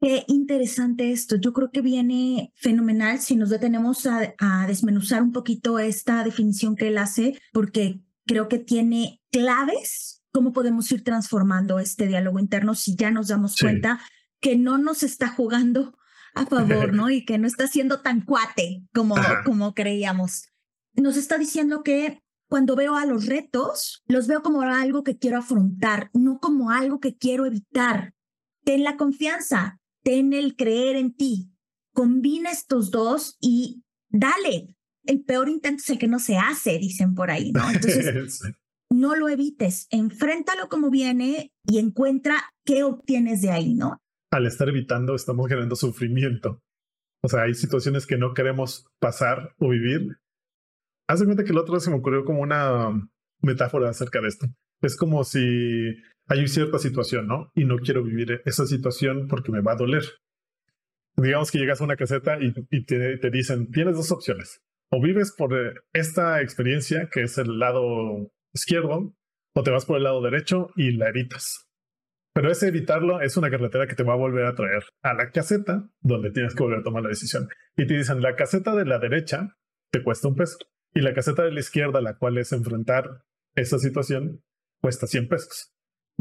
[0.00, 1.36] Qué interesante esto.
[1.36, 6.74] Yo creo que viene fenomenal si nos detenemos a, a, desmenuzar un poquito esta definición
[6.74, 12.74] que él hace, porque creo que tiene claves cómo podemos ir transformando este diálogo interno
[12.74, 13.64] si ya nos damos sí.
[13.64, 14.00] cuenta
[14.40, 15.96] que no nos está jugando
[16.34, 17.10] a favor, ¿no?
[17.10, 20.48] Y que no está siendo tan cuate como, como creíamos.
[20.94, 25.38] Nos está diciendo que cuando veo a los retos, los veo como algo que quiero
[25.38, 28.14] afrontar, no como algo que quiero evitar.
[28.64, 31.52] Ten la confianza, ten el creer en ti.
[31.92, 34.76] Combina estos dos y dale.
[35.04, 37.68] El peor intento es el que no se hace, dicen por ahí, ¿no?
[37.70, 38.42] Entonces,
[38.90, 43.98] no lo evites, enfréntalo como viene y encuentra qué obtienes de ahí, ¿no?
[44.30, 46.62] Al estar evitando, estamos generando sufrimiento.
[47.22, 50.18] O sea, hay situaciones que no queremos pasar o vivir.
[51.08, 52.90] Haz de cuenta que el otro se me ocurrió como una
[53.42, 54.46] metáfora acerca de esto.
[54.80, 55.96] Es como si
[56.30, 57.50] hay cierta situación, ¿no?
[57.56, 60.04] Y no quiero vivir esa situación porque me va a doler.
[61.16, 62.52] Digamos que llegas a una caseta y,
[62.84, 64.62] te, te, dicen, tienes dos opciones.
[64.90, 65.52] O vives por
[65.92, 69.12] esta experiencia, que es el lado izquierdo,
[69.54, 71.68] o te vas por el lado derecho y la evitas.
[72.32, 75.32] Pero ese evitarlo es una carretera que te va a volver a traer a la
[75.32, 77.48] caseta donde tienes que volver a tomar la decisión.
[77.76, 79.56] Y te dicen, la caseta de la derecha
[79.90, 80.58] te cuesta un peso
[80.94, 83.24] y la caseta de la izquierda, la cual es enfrentar
[83.56, 84.44] esa situación,
[84.80, 85.72] cuesta 100 pesos.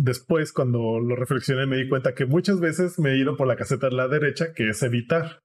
[0.01, 3.57] Después, cuando lo reflexioné, me di cuenta que muchas veces me he ido por la
[3.57, 5.41] caseta de la derecha, que es evitar.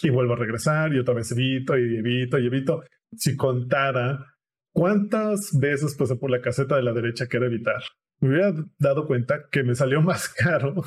[0.00, 2.84] Y vuelvo a regresar y otra vez evito y evito y evito.
[3.14, 4.34] Si contara
[4.72, 7.82] cuántas veces pasé por la caseta de la derecha que era evitar,
[8.20, 10.82] me hubiera dado cuenta que me salió más caro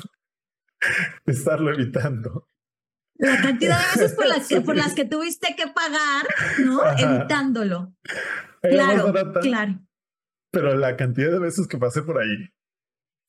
[1.24, 2.48] estarlo evitando.
[3.18, 6.26] La cantidad de veces por las que, por las que tuviste que pagar,
[6.58, 6.82] ¿no?
[6.82, 7.18] Ajá.
[7.18, 7.94] Evitándolo.
[8.62, 9.78] Era claro, barata, claro.
[10.50, 12.48] Pero la cantidad de veces que pasé por ahí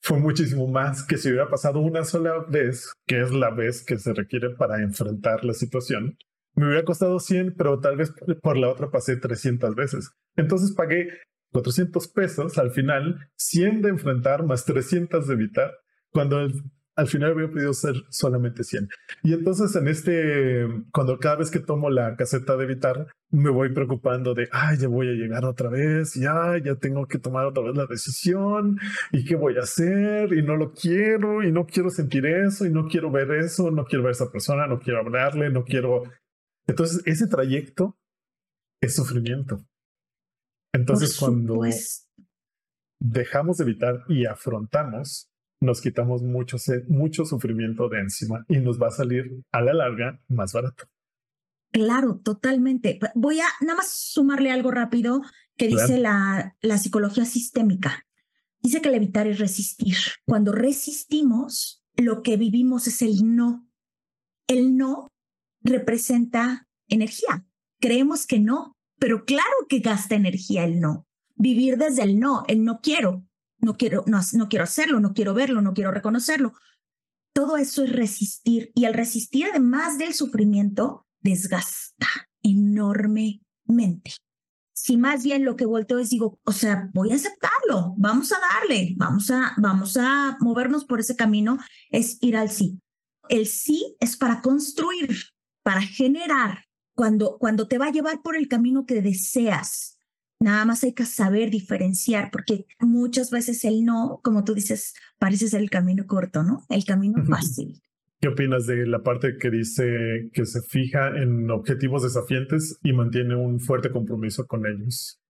[0.04, 3.98] fue muchísimo más que si hubiera pasado una sola vez, que es la vez que
[3.98, 6.18] se requiere para enfrentar la situación.
[6.56, 10.12] Me hubiera costado 100, pero tal vez por la otra pasé 300 veces.
[10.36, 11.08] Entonces pagué
[11.54, 15.72] 400 pesos al final, 100 de enfrentar más 300 de evitar,
[16.12, 16.54] cuando el,
[16.96, 18.88] al final había podido ser solamente 100.
[19.24, 23.74] Y entonces en este, cuando cada vez que tomo la caseta de evitar, me voy
[23.74, 27.64] preocupando de, ay, ya voy a llegar otra vez, ya, ya tengo que tomar otra
[27.64, 28.80] vez la decisión,
[29.12, 32.70] y qué voy a hacer, y no lo quiero, y no quiero sentir eso, y
[32.70, 36.04] no quiero ver eso, no quiero ver a esa persona, no quiero hablarle, no quiero...
[36.68, 37.98] Entonces ese trayecto
[38.82, 39.66] es sufrimiento.
[40.74, 41.62] Entonces, cuando
[43.00, 45.33] dejamos de evitar y afrontamos,
[45.64, 50.22] nos quitamos mucho, mucho sufrimiento de encima y nos va a salir a la larga
[50.28, 50.86] más barato.
[51.72, 53.00] Claro, totalmente.
[53.16, 55.22] Voy a nada más sumarle algo rápido
[55.58, 55.88] que claro.
[55.88, 58.06] dice la, la psicología sistémica.
[58.62, 59.98] Dice que el evitar es resistir.
[60.26, 63.68] Cuando resistimos, lo que vivimos es el no.
[64.48, 65.12] El no
[65.62, 67.46] representa energía.
[67.80, 71.08] Creemos que no, pero claro que gasta energía el no.
[71.36, 73.26] Vivir desde el no, el no quiero,
[73.64, 76.54] no quiero, no, no quiero hacerlo, no quiero verlo, no quiero reconocerlo.
[77.34, 82.08] Todo eso es resistir y el resistir, además del sufrimiento, desgasta
[82.44, 84.12] enormemente.
[84.76, 88.40] Si más bien lo que vuelto es digo, o sea, voy a aceptarlo, vamos a
[88.40, 91.58] darle, vamos a, vamos a movernos por ese camino,
[91.90, 92.80] es ir al sí.
[93.30, 95.16] El sí es para construir,
[95.64, 99.93] para generar, cuando, cuando te va a llevar por el camino que deseas.
[100.44, 105.48] Nada más hay que saber diferenciar, porque muchas veces el no, como tú dices, parece
[105.48, 106.66] ser el camino corto, ¿no?
[106.68, 107.82] El camino fácil.
[108.20, 113.38] ¿Qué opinas de la parte que dice que se fija en objetivos desafiantes y mantiene
[113.38, 115.22] un fuerte compromiso con ellos?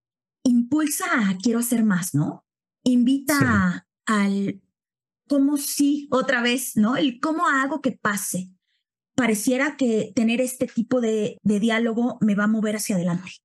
[0.41, 2.43] Impulsa a quiero hacer más, ¿no?
[2.83, 4.03] Invita sí.
[4.07, 4.61] al
[5.29, 6.97] cómo sí, otra vez, ¿no?
[6.97, 8.49] El cómo hago que pase
[9.15, 13.42] pareciera que tener este tipo de, de diálogo me va a mover hacia adelante.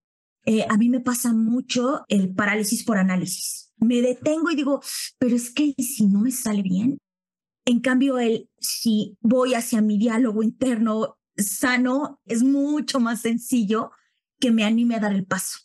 [0.50, 3.70] Eh, a mí me pasa mucho el parálisis por análisis.
[3.76, 4.80] Me detengo y digo,
[5.18, 6.96] pero es que si no me sale bien.
[7.66, 13.90] En cambio, el si voy hacia mi diálogo interno sano, es mucho más sencillo
[14.40, 15.58] que me anime a dar el paso.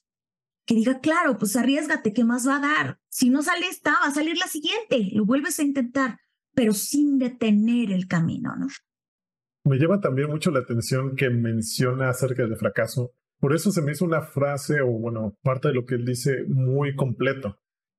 [0.65, 2.99] Que diga, claro, pues arriesgate, ¿qué más va a dar?
[3.07, 6.19] Si no sale esta, va a salir la siguiente, lo vuelves a intentar,
[6.53, 8.67] pero sin detener el camino, ¿no?
[9.63, 13.13] Me lleva también mucho la atención que menciona acerca del fracaso.
[13.43, 16.45] Por eso se me hizo una frase, o bueno, parte de lo que él dice
[16.47, 17.57] muy completo.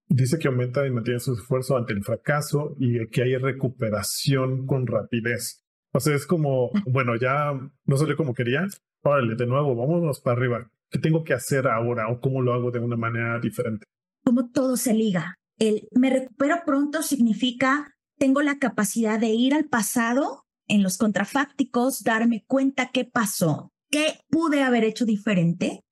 [0.08, 4.86] Dice que aumenta y mantiene su esfuerzo ante el fracaso y que hay recuperación con
[4.86, 5.62] rapidez.
[5.92, 7.52] O sea, es como, bueno, ya
[7.84, 8.66] no salió como quería,
[9.02, 10.70] órale, de nuevo, vámonos para arriba.
[10.88, 13.84] ¿Qué tengo que hacer ahora o cómo lo hago de una manera diferente?
[14.24, 15.34] Como todo se liga.
[15.58, 22.02] El me recupero pronto significa tengo la capacidad de ir al pasado en los contrafácticos,
[22.02, 25.84] darme cuenta qué pasó, qué pude haber hecho diferente,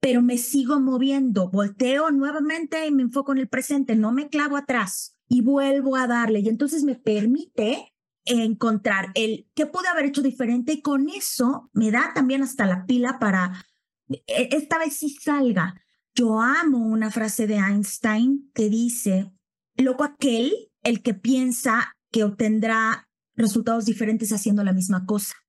[0.00, 4.56] pero me sigo moviendo, volteo nuevamente y me enfoco en el presente, no me clavo
[4.56, 6.40] atrás y vuelvo a darle.
[6.40, 7.92] Y entonces me permite
[8.24, 12.86] encontrar el qué pude haber hecho diferente y con eso me da también hasta la
[12.86, 13.66] pila para
[14.08, 15.74] e, esta vez sí salga.
[16.14, 19.30] Yo amo una frase de Einstein que dice,
[19.76, 25.41] loco aquel el que piensa que obtendrá resultados diferentes haciendo la misma cosa.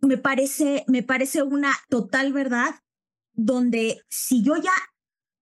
[0.00, 2.74] Me parece, me parece una total verdad
[3.32, 4.72] donde si yo ya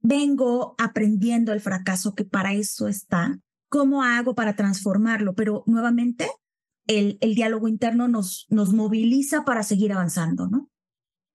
[0.01, 3.39] vengo aprendiendo el fracaso, que para eso está,
[3.69, 5.35] ¿cómo hago para transformarlo?
[5.35, 6.29] Pero nuevamente,
[6.87, 10.71] el, el diálogo interno nos, nos moviliza para seguir avanzando, ¿no?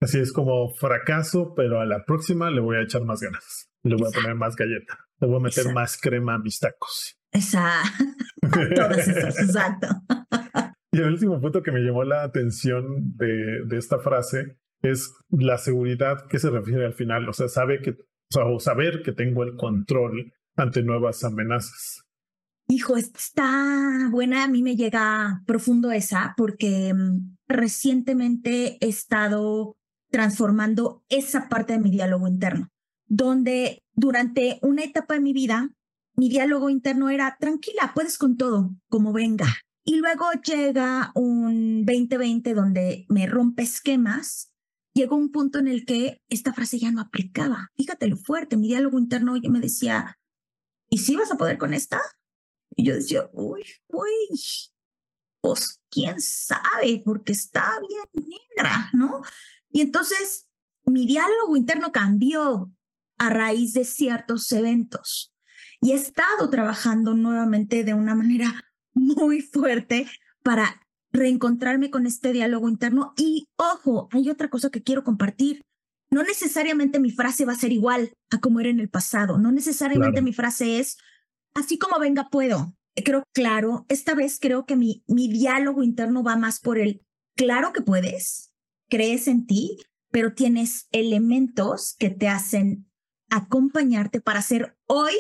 [0.02, 3.70] Así es como fracaso, pero a la próxima le voy a echar más ganas.
[3.84, 4.98] Le voy a poner más galleta.
[5.20, 7.20] Le voy a meter más crema a mis tacos.
[7.32, 8.04] Exacto.
[8.76, 9.88] Todas esas, exacto.
[10.92, 15.58] Y el último punto que me llamó la atención de, de, esta frase es la
[15.58, 17.30] seguridad que se refiere al final.
[17.30, 17.98] O sea, sabe que,
[18.36, 22.04] o, saber que tengo el control ante nuevas amenazas.
[22.68, 24.44] Hijo, está buena.
[24.44, 29.78] A mí me llega profundo esa porque mm, recientemente he estado
[30.10, 32.70] transformando esa parte de mi diálogo interno,
[33.08, 35.70] donde durante una etapa de mi vida
[36.18, 39.48] mi diálogo interno era, tranquila, puedes con todo, como venga.
[39.84, 44.52] Y luego llega un 2020 donde me rompe esquemas.
[44.94, 47.72] Llegó un punto en el que esta frase ya no aplicaba.
[47.76, 50.20] Fíjate lo fuerte, mi diálogo interno me decía,
[50.90, 52.02] ¿y si vas a poder con esta?
[52.76, 54.40] Y yo decía, uy, uy,
[55.42, 59.22] pues quién sabe, porque está bien negra, ¿no?
[59.72, 60.48] Y entonces
[60.86, 62.72] mi diálogo interno cambió
[63.18, 65.34] a raíz de ciertos eventos
[65.80, 70.08] y he estado trabajando nuevamente de una manera muy fuerte
[70.44, 73.14] para reencontrarme con este diálogo interno.
[73.18, 75.62] Y ojo, hay otra cosa que quiero compartir.
[76.10, 79.38] No necesariamente mi frase va a ser igual a como era en el pasado.
[79.38, 80.98] No necesariamente mi frase es,
[81.54, 82.76] así como venga puedo.
[83.06, 87.02] Creo claro, esta vez creo que mi, mi diálogo interno va más por el,
[87.38, 88.52] claro que puedes,
[88.90, 89.78] crees en ti,
[90.12, 92.92] pero tienes elementos que te hacen
[93.30, 95.14] acompañarte para ser hoy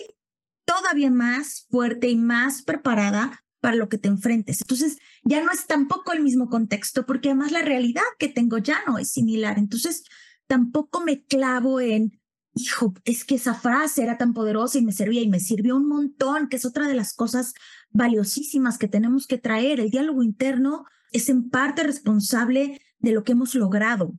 [0.66, 4.62] todavía más fuerte y más preparada para lo que te enfrentes.
[4.62, 8.84] Entonces, ya no es tampoco el mismo contexto, porque además la realidad que tengo ya
[8.86, 9.58] no es similar.
[9.58, 10.04] Entonces,
[10.47, 12.19] tampoco me clavo en,
[12.56, 15.88] hijo, es que esa frase era tan poderosa y me servía y me sirvió un
[15.88, 17.54] montón, que es otra de las cosas
[17.91, 19.80] valiosísimas que tenemos que traer.
[19.80, 24.17] El diálogo interno es en parte responsable de lo que hemos logrado,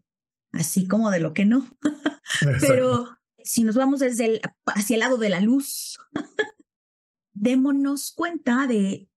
[0.52, 1.66] así como de lo que no.
[2.60, 5.98] Pero si nos vamos desde el, hacia el lado de la luz,
[7.32, 9.08] démonos cuenta de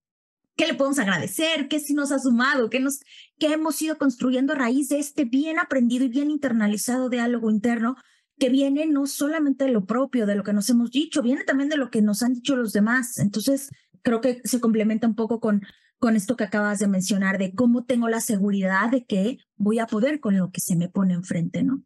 [0.55, 2.99] qué le podemos agradecer, qué sí nos ha sumado, qué, nos,
[3.37, 7.95] qué hemos ido construyendo a raíz de este bien aprendido y bien internalizado diálogo interno
[8.37, 11.69] que viene no solamente de lo propio, de lo que nos hemos dicho, viene también
[11.69, 13.17] de lo que nos han dicho los demás.
[13.17, 13.69] Entonces,
[14.01, 15.61] creo que se complementa un poco con,
[15.99, 19.87] con esto que acabas de mencionar, de cómo tengo la seguridad de que voy a
[19.87, 21.81] poder con lo que se me pone enfrente, ¿no?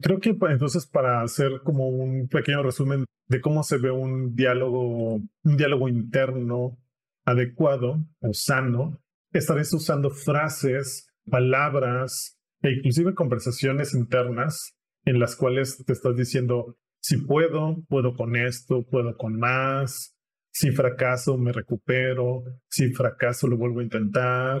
[0.00, 4.34] Creo que pues, entonces para hacer como un pequeño resumen de cómo se ve un
[4.34, 6.76] diálogo, un diálogo interno
[7.24, 9.00] adecuado o sano,
[9.32, 17.16] estaréis usando frases, palabras e inclusive conversaciones internas en las cuales te estás diciendo, si
[17.16, 20.14] puedo, puedo con esto, puedo con más,
[20.52, 24.60] si fracaso, me recupero, si fracaso, lo vuelvo a intentar.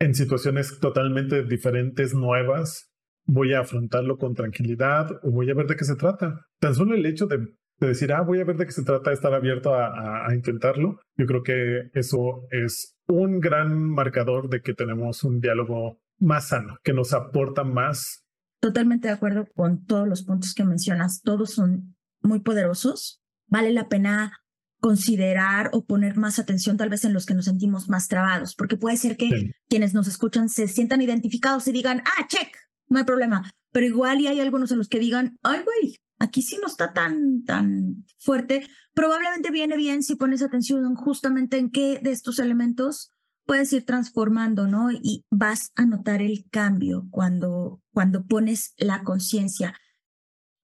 [0.00, 2.90] En situaciones totalmente diferentes, nuevas,
[3.24, 6.46] voy a afrontarlo con tranquilidad o voy a ver de qué se trata.
[6.58, 7.38] Tan solo el hecho de,
[7.78, 11.42] decir, ah, voy a ver de qué se trata, estar abierto a, intentarlo, yo creo
[11.42, 17.12] que eso es un gran marcador de que tenemos un diálogo más sano, que nos
[17.12, 18.24] aporta más.
[18.60, 23.20] Totalmente de acuerdo con todos los puntos que mencionas, todos son muy poderosos.
[23.48, 24.32] Vale la pena
[24.80, 28.76] considerar o poner más atención tal vez en los que nos sentimos más trabados, porque
[28.76, 32.48] puede ser que quienes nos escuchan se sientan identificados y digan, ah, check,
[32.88, 33.50] no hay problema.
[33.72, 36.92] Pero igual y hay algunos en los que digan, ay, güey, aquí sí no está
[36.92, 38.66] tan, tan fuerte.
[38.94, 43.10] Probablemente viene bien si pones atención justamente en qué de estos elementos
[43.44, 44.90] puedes ir transformando, ¿no?
[44.90, 49.74] Y vas a notar el cambio cuando, cuando pones la conciencia.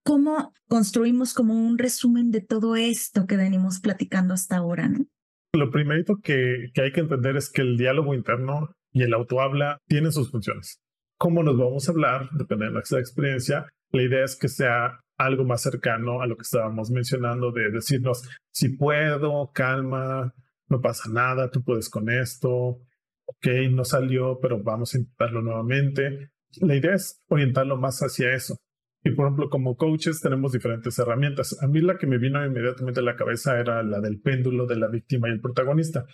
[0.04, 5.06] ¿Cómo construimos como un resumen de todo esto que venimos platicando hasta ahora, ¿no?
[5.54, 9.78] Lo primerito que, que hay que entender es que el diálogo interno y el autohabla
[9.86, 10.80] tienen sus funciones.
[11.18, 12.30] ¿Cómo nos vamos a hablar?
[12.32, 13.66] Depende de nuestra experiencia.
[13.90, 18.28] La idea es que sea algo más cercano a lo que estábamos mencionando de decirnos,
[18.50, 20.34] si puedo, calma,
[20.68, 22.80] no pasa nada, tú puedes con esto,
[23.26, 26.30] ok, no salió, pero vamos a intentarlo nuevamente.
[26.60, 28.56] La idea es orientarlo más hacia eso.
[29.04, 31.60] Y por ejemplo, como coaches tenemos diferentes herramientas.
[31.62, 34.76] A mí la que me vino inmediatamente a la cabeza era la del péndulo de
[34.76, 36.06] la víctima y el protagonista,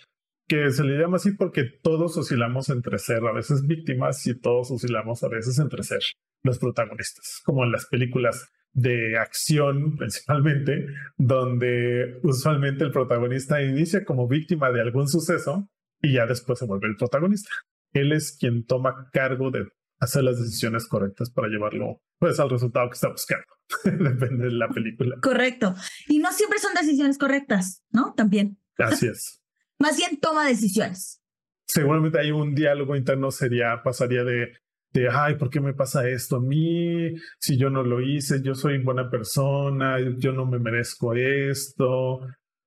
[0.47, 4.71] que se le llama así porque todos oscilamos entre ser a veces víctimas y todos
[4.71, 6.01] oscilamos a veces entre ser
[6.43, 8.49] los protagonistas, como en las películas
[8.81, 15.69] de acción principalmente, donde usualmente el protagonista inicia como víctima de algún suceso
[16.01, 17.49] y ya después se vuelve el protagonista.
[17.91, 19.67] Él es quien toma cargo de
[19.99, 23.45] hacer las decisiones correctas para llevarlo pues al resultado que está buscando.
[23.83, 25.17] Depende de la película.
[25.21, 25.75] Correcto.
[26.07, 28.13] Y no siempre son decisiones correctas, ¿no?
[28.13, 28.57] También.
[28.77, 29.41] Así es.
[29.79, 31.21] Más bien toma decisiones.
[31.65, 34.53] Seguramente hay un diálogo interno sería, pasaría de
[34.91, 37.13] de, ay, ¿por qué me pasa esto a mí?
[37.39, 42.21] Si yo no lo hice, yo soy buena persona, yo no me merezco esto,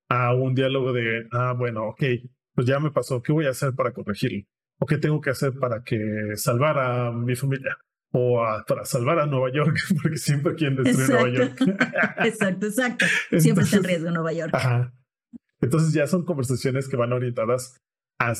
[0.09, 2.03] a un diálogo de, ah, bueno, ok,
[2.53, 4.43] pues ya me pasó, ¿qué voy a hacer para corregirlo?
[4.79, 5.97] ¿O qué tengo que hacer para que
[6.35, 7.77] salvar a mi familia?
[8.11, 11.61] O para salvar a Nueva York, porque siempre quieren destruir Nueva York.
[12.19, 13.05] exacto, exacto.
[13.39, 14.51] Siempre está en riesgo Nueva York.
[14.53, 14.93] Ajá.
[15.61, 17.77] Entonces ya son conversaciones que van orientadas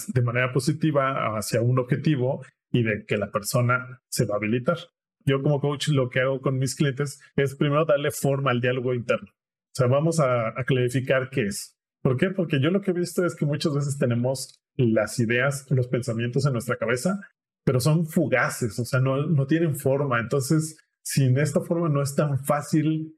[0.08, 2.42] de manera positiva hacia un objetivo
[2.74, 4.78] y de que la persona se va a habilitar.
[5.26, 8.94] Yo como coach lo que hago con mis clientes es primero darle forma al diálogo
[8.94, 9.30] interno.
[9.30, 11.78] O sea, vamos a, clarificar qué es.
[12.02, 12.32] ¿Por qué?
[12.32, 16.46] Porque yo lo que he visto es que muchas veces tenemos las ideas, los pensamientos
[16.46, 17.22] en nuestra cabeza,
[17.64, 20.20] pero son fugaces, o sea, no, no tienen forma.
[20.20, 23.16] Entonces, sin esta forma no es tan fácil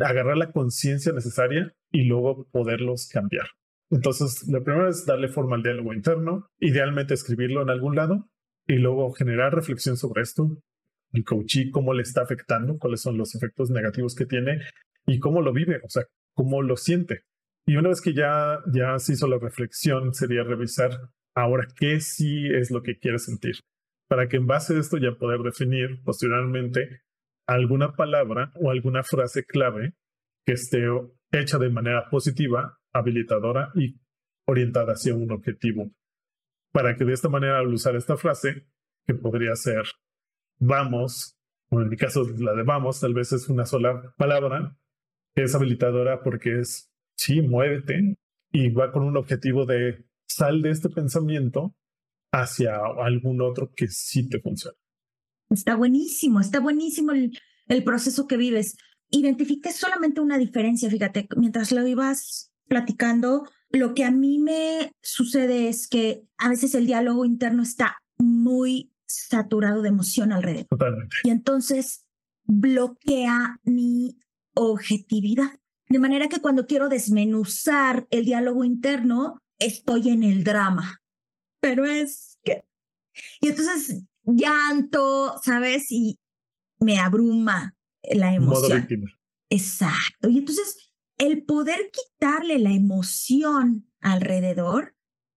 [0.00, 3.46] agarrar la conciencia necesaria y luego poderlos cambiar.
[3.90, 8.30] Entonces, lo primero es darle forma al diálogo interno, idealmente escribirlo en algún lado
[8.66, 10.56] y luego generar reflexión sobre esto,
[11.12, 14.60] el coachí, cómo le está afectando, cuáles son los efectos negativos que tiene
[15.06, 16.04] y cómo lo vive, o sea,
[16.34, 17.22] cómo lo siente.
[17.66, 20.90] Y una vez que ya, ya se hizo la reflexión, sería revisar
[21.34, 23.56] ahora qué sí es lo que quiere sentir,
[24.08, 27.02] para que en base a esto ya poder definir posteriormente
[27.46, 29.94] alguna palabra o alguna frase clave
[30.44, 30.86] que esté
[31.32, 33.96] hecha de manera positiva, habilitadora y
[34.46, 35.90] orientada hacia un objetivo
[36.74, 38.66] para que de esta manera al usar esta frase,
[39.06, 39.84] que podría ser
[40.58, 41.38] vamos,
[41.70, 44.76] o en mi caso la de vamos, tal vez es una sola palabra,
[45.36, 48.18] es habilitadora porque es sí, muévete
[48.50, 51.76] y va con un objetivo de sal de este pensamiento
[52.32, 54.76] hacia algún otro que sí te funcione.
[55.50, 58.76] Está buenísimo, está buenísimo el, el proceso que vives.
[59.10, 65.68] Identifiqué solamente una diferencia, fíjate, mientras lo ibas platicando, lo que a mí me sucede
[65.68, 70.66] es que a veces el diálogo interno está muy saturado de emoción alrededor.
[70.68, 71.16] Totalmente.
[71.24, 72.04] Y entonces
[72.44, 74.18] bloquea mi
[74.54, 75.58] objetividad.
[75.88, 81.02] De manera que cuando quiero desmenuzar el diálogo interno, estoy en el drama.
[81.60, 82.64] Pero es que...
[83.40, 85.90] Y entonces llanto, ¿sabes?
[85.90, 86.18] Y
[86.78, 88.62] me abruma la emoción.
[88.70, 89.10] Modo víctima.
[89.50, 90.28] Exacto.
[90.28, 94.94] Y entonces el poder quitarle la emoción alrededor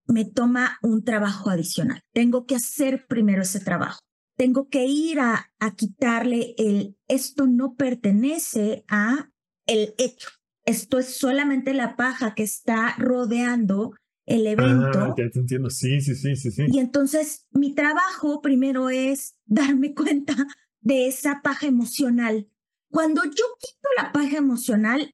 [0.08, 2.02] me toma un trabajo adicional.
[2.14, 4.00] Tengo que hacer primero ese trabajo.
[4.38, 9.32] Tengo que ir a, quitarle el, esto no pertenece a
[9.66, 10.30] el hecho.
[10.66, 13.94] Esto es solamente la paja que está rodeando
[14.26, 15.00] el ah, evento.
[15.00, 15.70] Ah, ya te entiendo.
[15.70, 16.66] Sí, sí, sí, sí, sí.
[16.68, 20.36] Y entonces mi trabajo primero es darme cuenta
[20.82, 22.48] de esa paja emocional.
[22.90, 25.14] Cuando yo quito la paja emocional,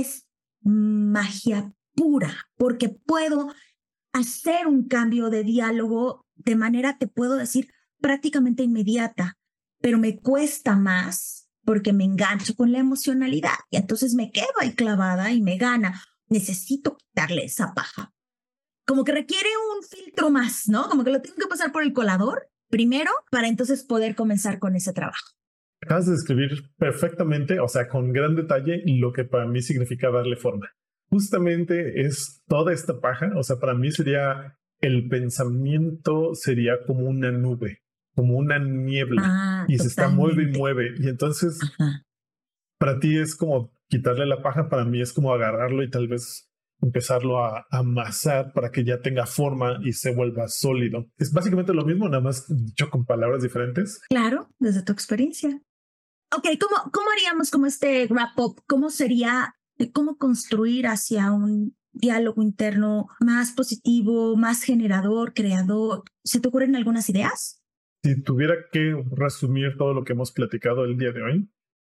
[0.00, 0.26] es
[0.62, 3.52] magia pura, porque puedo
[4.12, 9.38] hacer un cambio de diálogo de manera que puedo decir prácticamente inmediata,
[9.80, 14.74] pero me cuesta más porque me engancho con la emocionalidad y entonces me quedo ahí
[14.74, 16.02] clavada y me gana.
[16.28, 18.12] Necesito quitarle esa paja.
[18.86, 20.88] Como que requiere un filtro más, ¿no?
[20.88, 24.74] Como que lo tengo que pasar por el colador primero para entonces poder comenzar con
[24.74, 25.36] ese trabajo.
[25.82, 30.36] Acabas de describir perfectamente, o sea, con gran detalle, lo que para mí significa darle
[30.36, 30.70] forma.
[31.10, 37.30] Justamente es toda esta paja, o sea, para mí sería el pensamiento sería como una
[37.30, 37.82] nube,
[38.14, 40.94] como una niebla, ah, y se está mueve y mueve.
[40.98, 41.58] Y entonces,
[42.78, 46.48] para ti es como quitarle la paja, para mí es como agarrarlo y tal vez
[46.80, 51.06] empezarlo a amasar para que ya tenga forma y se vuelva sólido.
[51.16, 54.00] Es básicamente lo mismo, nada más dicho con palabras diferentes.
[54.10, 55.60] Claro, desde tu experiencia.
[56.34, 58.62] Ok, ¿cómo, cómo haríamos como este wrap-up?
[58.66, 59.54] ¿Cómo sería,
[59.92, 66.04] cómo construir hacia un diálogo interno más positivo, más generador, creador?
[66.24, 67.62] ¿Se te ocurren algunas ideas?
[68.02, 71.50] Si tuviera que resumir todo lo que hemos platicado el día de hoy,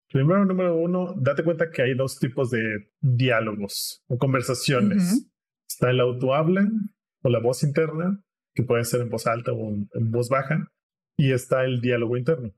[0.09, 5.26] primero, número uno, date cuenta que hay dos tipos de diálogos o conversaciones.
[5.68, 6.70] Está el autohabla
[7.22, 8.22] o la voz interna,
[8.55, 10.70] que puede ser en voz alta o en voz baja,
[11.16, 12.53] y está el diálogo interno.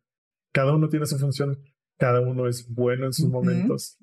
[0.53, 1.59] Cada uno tiene su función,
[2.01, 3.99] cada uno es bueno en sus momentos.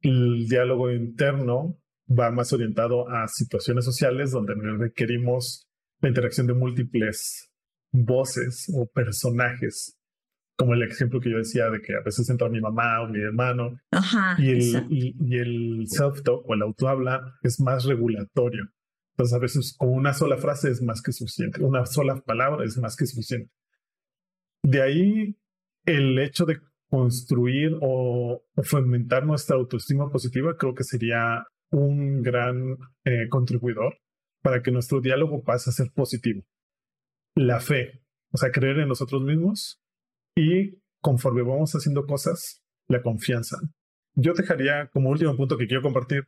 [0.00, 1.78] El diálogo interno
[2.08, 5.68] va más orientado a situaciones sociales donde requerimos
[6.00, 7.50] la interacción de múltiples
[7.92, 9.96] voces o personajes,
[10.56, 13.20] como el ejemplo que yo decía de que a veces entra mi mamá o mi
[13.20, 13.78] hermano,
[14.38, 18.68] y el, y, el self-talk o el auto-habla es más regulatorio.
[19.12, 22.76] Entonces a veces con una sola frase es más que suficiente, una sola palabra es
[22.76, 23.52] más que suficiente.
[24.62, 25.38] De ahí
[25.86, 33.28] el hecho de construir o, fomentar nuestra autoestima positiva creo que sería un gran eh,
[33.28, 33.98] contribuidor
[34.42, 36.44] para que nuestro diálogo pase a ser positivo
[37.36, 39.78] la fe, o sea, creer en nosotros mismos
[40.34, 43.58] y conforme vamos haciendo cosas, la confianza.
[44.14, 46.26] Yo dejaría como último punto que quiero compartir,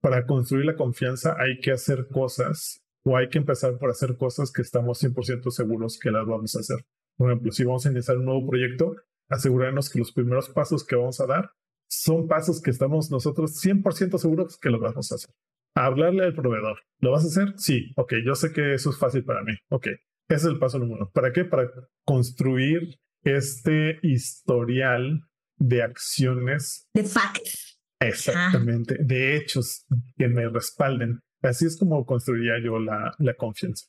[0.00, 4.52] para construir la confianza hay que hacer cosas o hay que empezar por hacer cosas
[4.52, 6.86] que estamos 100% seguros que las vamos a hacer.
[7.16, 8.94] Por ejemplo, si vamos a iniciar un nuevo proyecto,
[9.28, 11.50] asegurarnos que los primeros pasos que vamos a dar
[11.88, 15.30] son pasos que estamos nosotros 100% seguros que los vamos a hacer.
[15.76, 16.78] hablarle al proveedor.
[17.00, 17.54] ¿Lo vas a hacer?
[17.56, 17.92] Sí.
[17.96, 19.52] Ok, yo sé que eso es fácil para mí.
[19.70, 21.10] Ok, ese es el paso número uno.
[21.12, 21.44] ¿Para qué?
[21.44, 21.68] Para
[22.04, 25.20] construir este historial
[25.58, 26.88] de acciones.
[26.94, 27.78] De facts.
[28.00, 28.96] Exactamente.
[29.00, 29.84] De hechos
[30.16, 31.20] que me respalden.
[31.42, 33.86] Así es como construiría yo la, la confianza.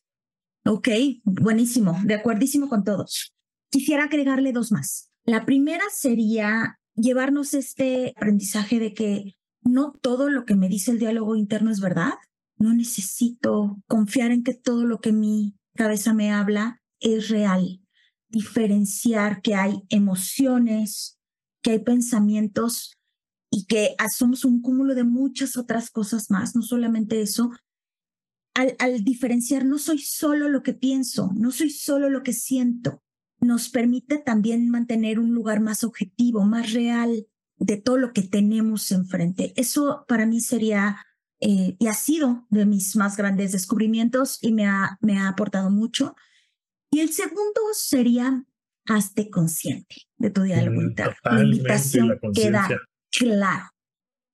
[0.66, 0.90] Ok,
[1.24, 2.00] buenísimo.
[2.04, 3.34] De acuerdísimo con todos.
[3.72, 5.12] Quisiera agregarle dos más.
[5.26, 11.00] La primera sería llevarnos este aprendizaje de que no todo lo que me dice el
[11.00, 12.14] diálogo interno es verdad.
[12.58, 17.82] No necesito confiar en que todo lo que mi cabeza me habla es real.
[18.30, 21.18] Diferenciar que hay emociones,
[21.64, 22.94] que hay pensamientos
[23.50, 27.52] y que somos un cúmulo de muchas otras cosas más, no solamente eso.
[28.54, 33.02] Al, al diferenciar, no soy solo lo que pienso, no soy solo lo que siento,
[33.40, 37.28] nos permite también mantener un lugar más objetivo, más real
[37.58, 39.54] de todo lo que tenemos enfrente.
[39.56, 40.98] Eso para mí sería
[41.40, 45.70] eh, y ha sido de mis más grandes descubrimientos y me ha, me ha aportado
[45.70, 46.16] mucho.
[46.92, 48.46] Y el segundo sería,
[48.86, 51.16] hazte consciente de tu diálogo mm, interno.
[51.24, 52.68] La invitación queda
[53.12, 53.66] claro.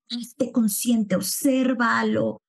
[0.10, 2.42] Hazte consciente, obsérvalo,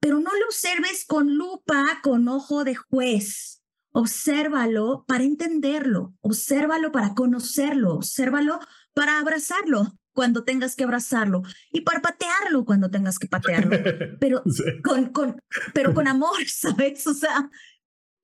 [0.00, 3.62] pero no lo observes con lupa, con ojo de juez.
[3.96, 8.58] Obsérvalo para entenderlo, obsérvalo para conocerlo, obsérvalo
[8.92, 13.70] para abrazarlo cuando tengas que abrazarlo y para patearlo cuando tengas que patearlo,
[14.20, 14.42] pero,
[14.82, 15.40] con, con,
[15.72, 17.06] pero con amor, ¿sabes?
[17.06, 17.48] O sea,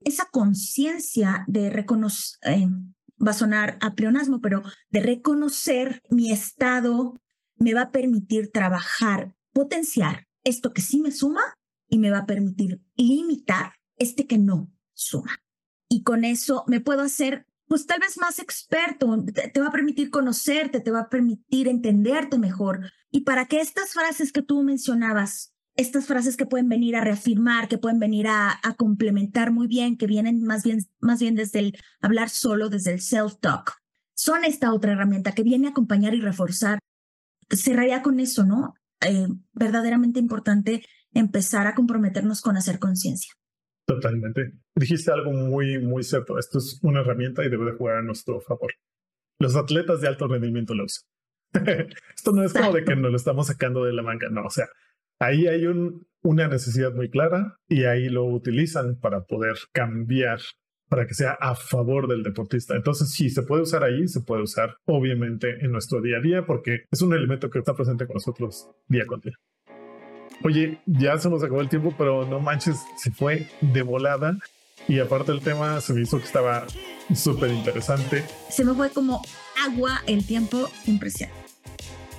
[0.00, 2.66] esa conciencia de reconocer, eh,
[3.24, 7.14] va a sonar a pleonasmo, pero de reconocer mi estado
[7.56, 11.42] me va a permitir trabajar, potenciar esto que sí me suma
[11.88, 15.40] y me va a permitir limitar este que no suma.
[15.90, 20.10] Y con eso me puedo hacer pues tal vez más experto, te, va a permitir
[20.10, 22.90] conocerte, te va a permitir entenderte mejor.
[23.12, 27.68] Y para que estas frases que tú mencionabas, estas frases que pueden venir a reafirmar,
[27.68, 31.78] que pueden venir a, complementar muy bien, que vienen más bien, más bien desde el
[32.00, 33.74] hablar solo, desde el self-talk,
[34.14, 36.80] son esta otra herramienta que viene a acompañar y reforzar.
[37.50, 38.74] Cerraría con eso, ¿no?
[39.00, 43.32] Eh, verdaderamente importante empezar a comprometernos con hacer conciencia.
[43.90, 44.52] Totalmente.
[44.76, 46.38] Dijiste algo muy, muy cierto.
[46.38, 48.72] Esto es una herramienta y debe de jugar a nuestro favor.
[49.40, 51.04] Los atletas de alto rendimiento lo usan.
[52.14, 54.44] Esto no es como de que nos lo estamos sacando de la manga, no.
[54.44, 54.68] O sea,
[55.18, 60.38] ahí hay un, una necesidad muy clara y ahí lo utilizan para poder cambiar,
[60.88, 62.76] para que sea a favor del deportista.
[62.76, 66.46] Entonces, sí, se puede usar ahí, se puede usar obviamente en nuestro día a día
[66.46, 69.34] porque es un elemento que está presente con nosotros día con día.
[70.42, 74.38] Oye, ya se nos acabó el tiempo, pero no manches, se fue de volada.
[74.88, 76.66] Y aparte el tema se me hizo que estaba
[77.14, 78.24] súper interesante.
[78.48, 79.22] Se me fue como
[79.66, 81.38] agua el tiempo impresionante.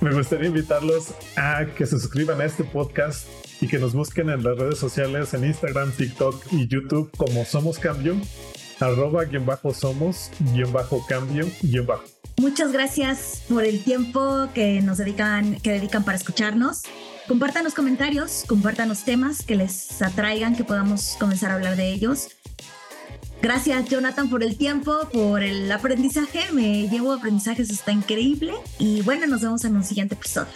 [0.00, 3.28] Me gustaría invitarlos a que se suscriban a este podcast
[3.60, 7.78] y que nos busquen en las redes sociales, en Instagram, TikTok y YouTube como Somos
[7.78, 8.16] Cambio,
[8.80, 12.21] arroba guion bajo somos, guion bajo cambio, guion bajo.
[12.42, 16.82] Muchas gracias por el tiempo que nos dedican, que dedican para escucharnos.
[17.28, 21.92] Compartan los comentarios, compartan los temas que les atraigan, que podamos comenzar a hablar de
[21.92, 22.30] ellos.
[23.40, 26.50] Gracias Jonathan por el tiempo, por el aprendizaje.
[26.50, 28.54] Me llevo aprendizajes, está increíble.
[28.76, 30.50] Y bueno, nos vemos en un siguiente episodio.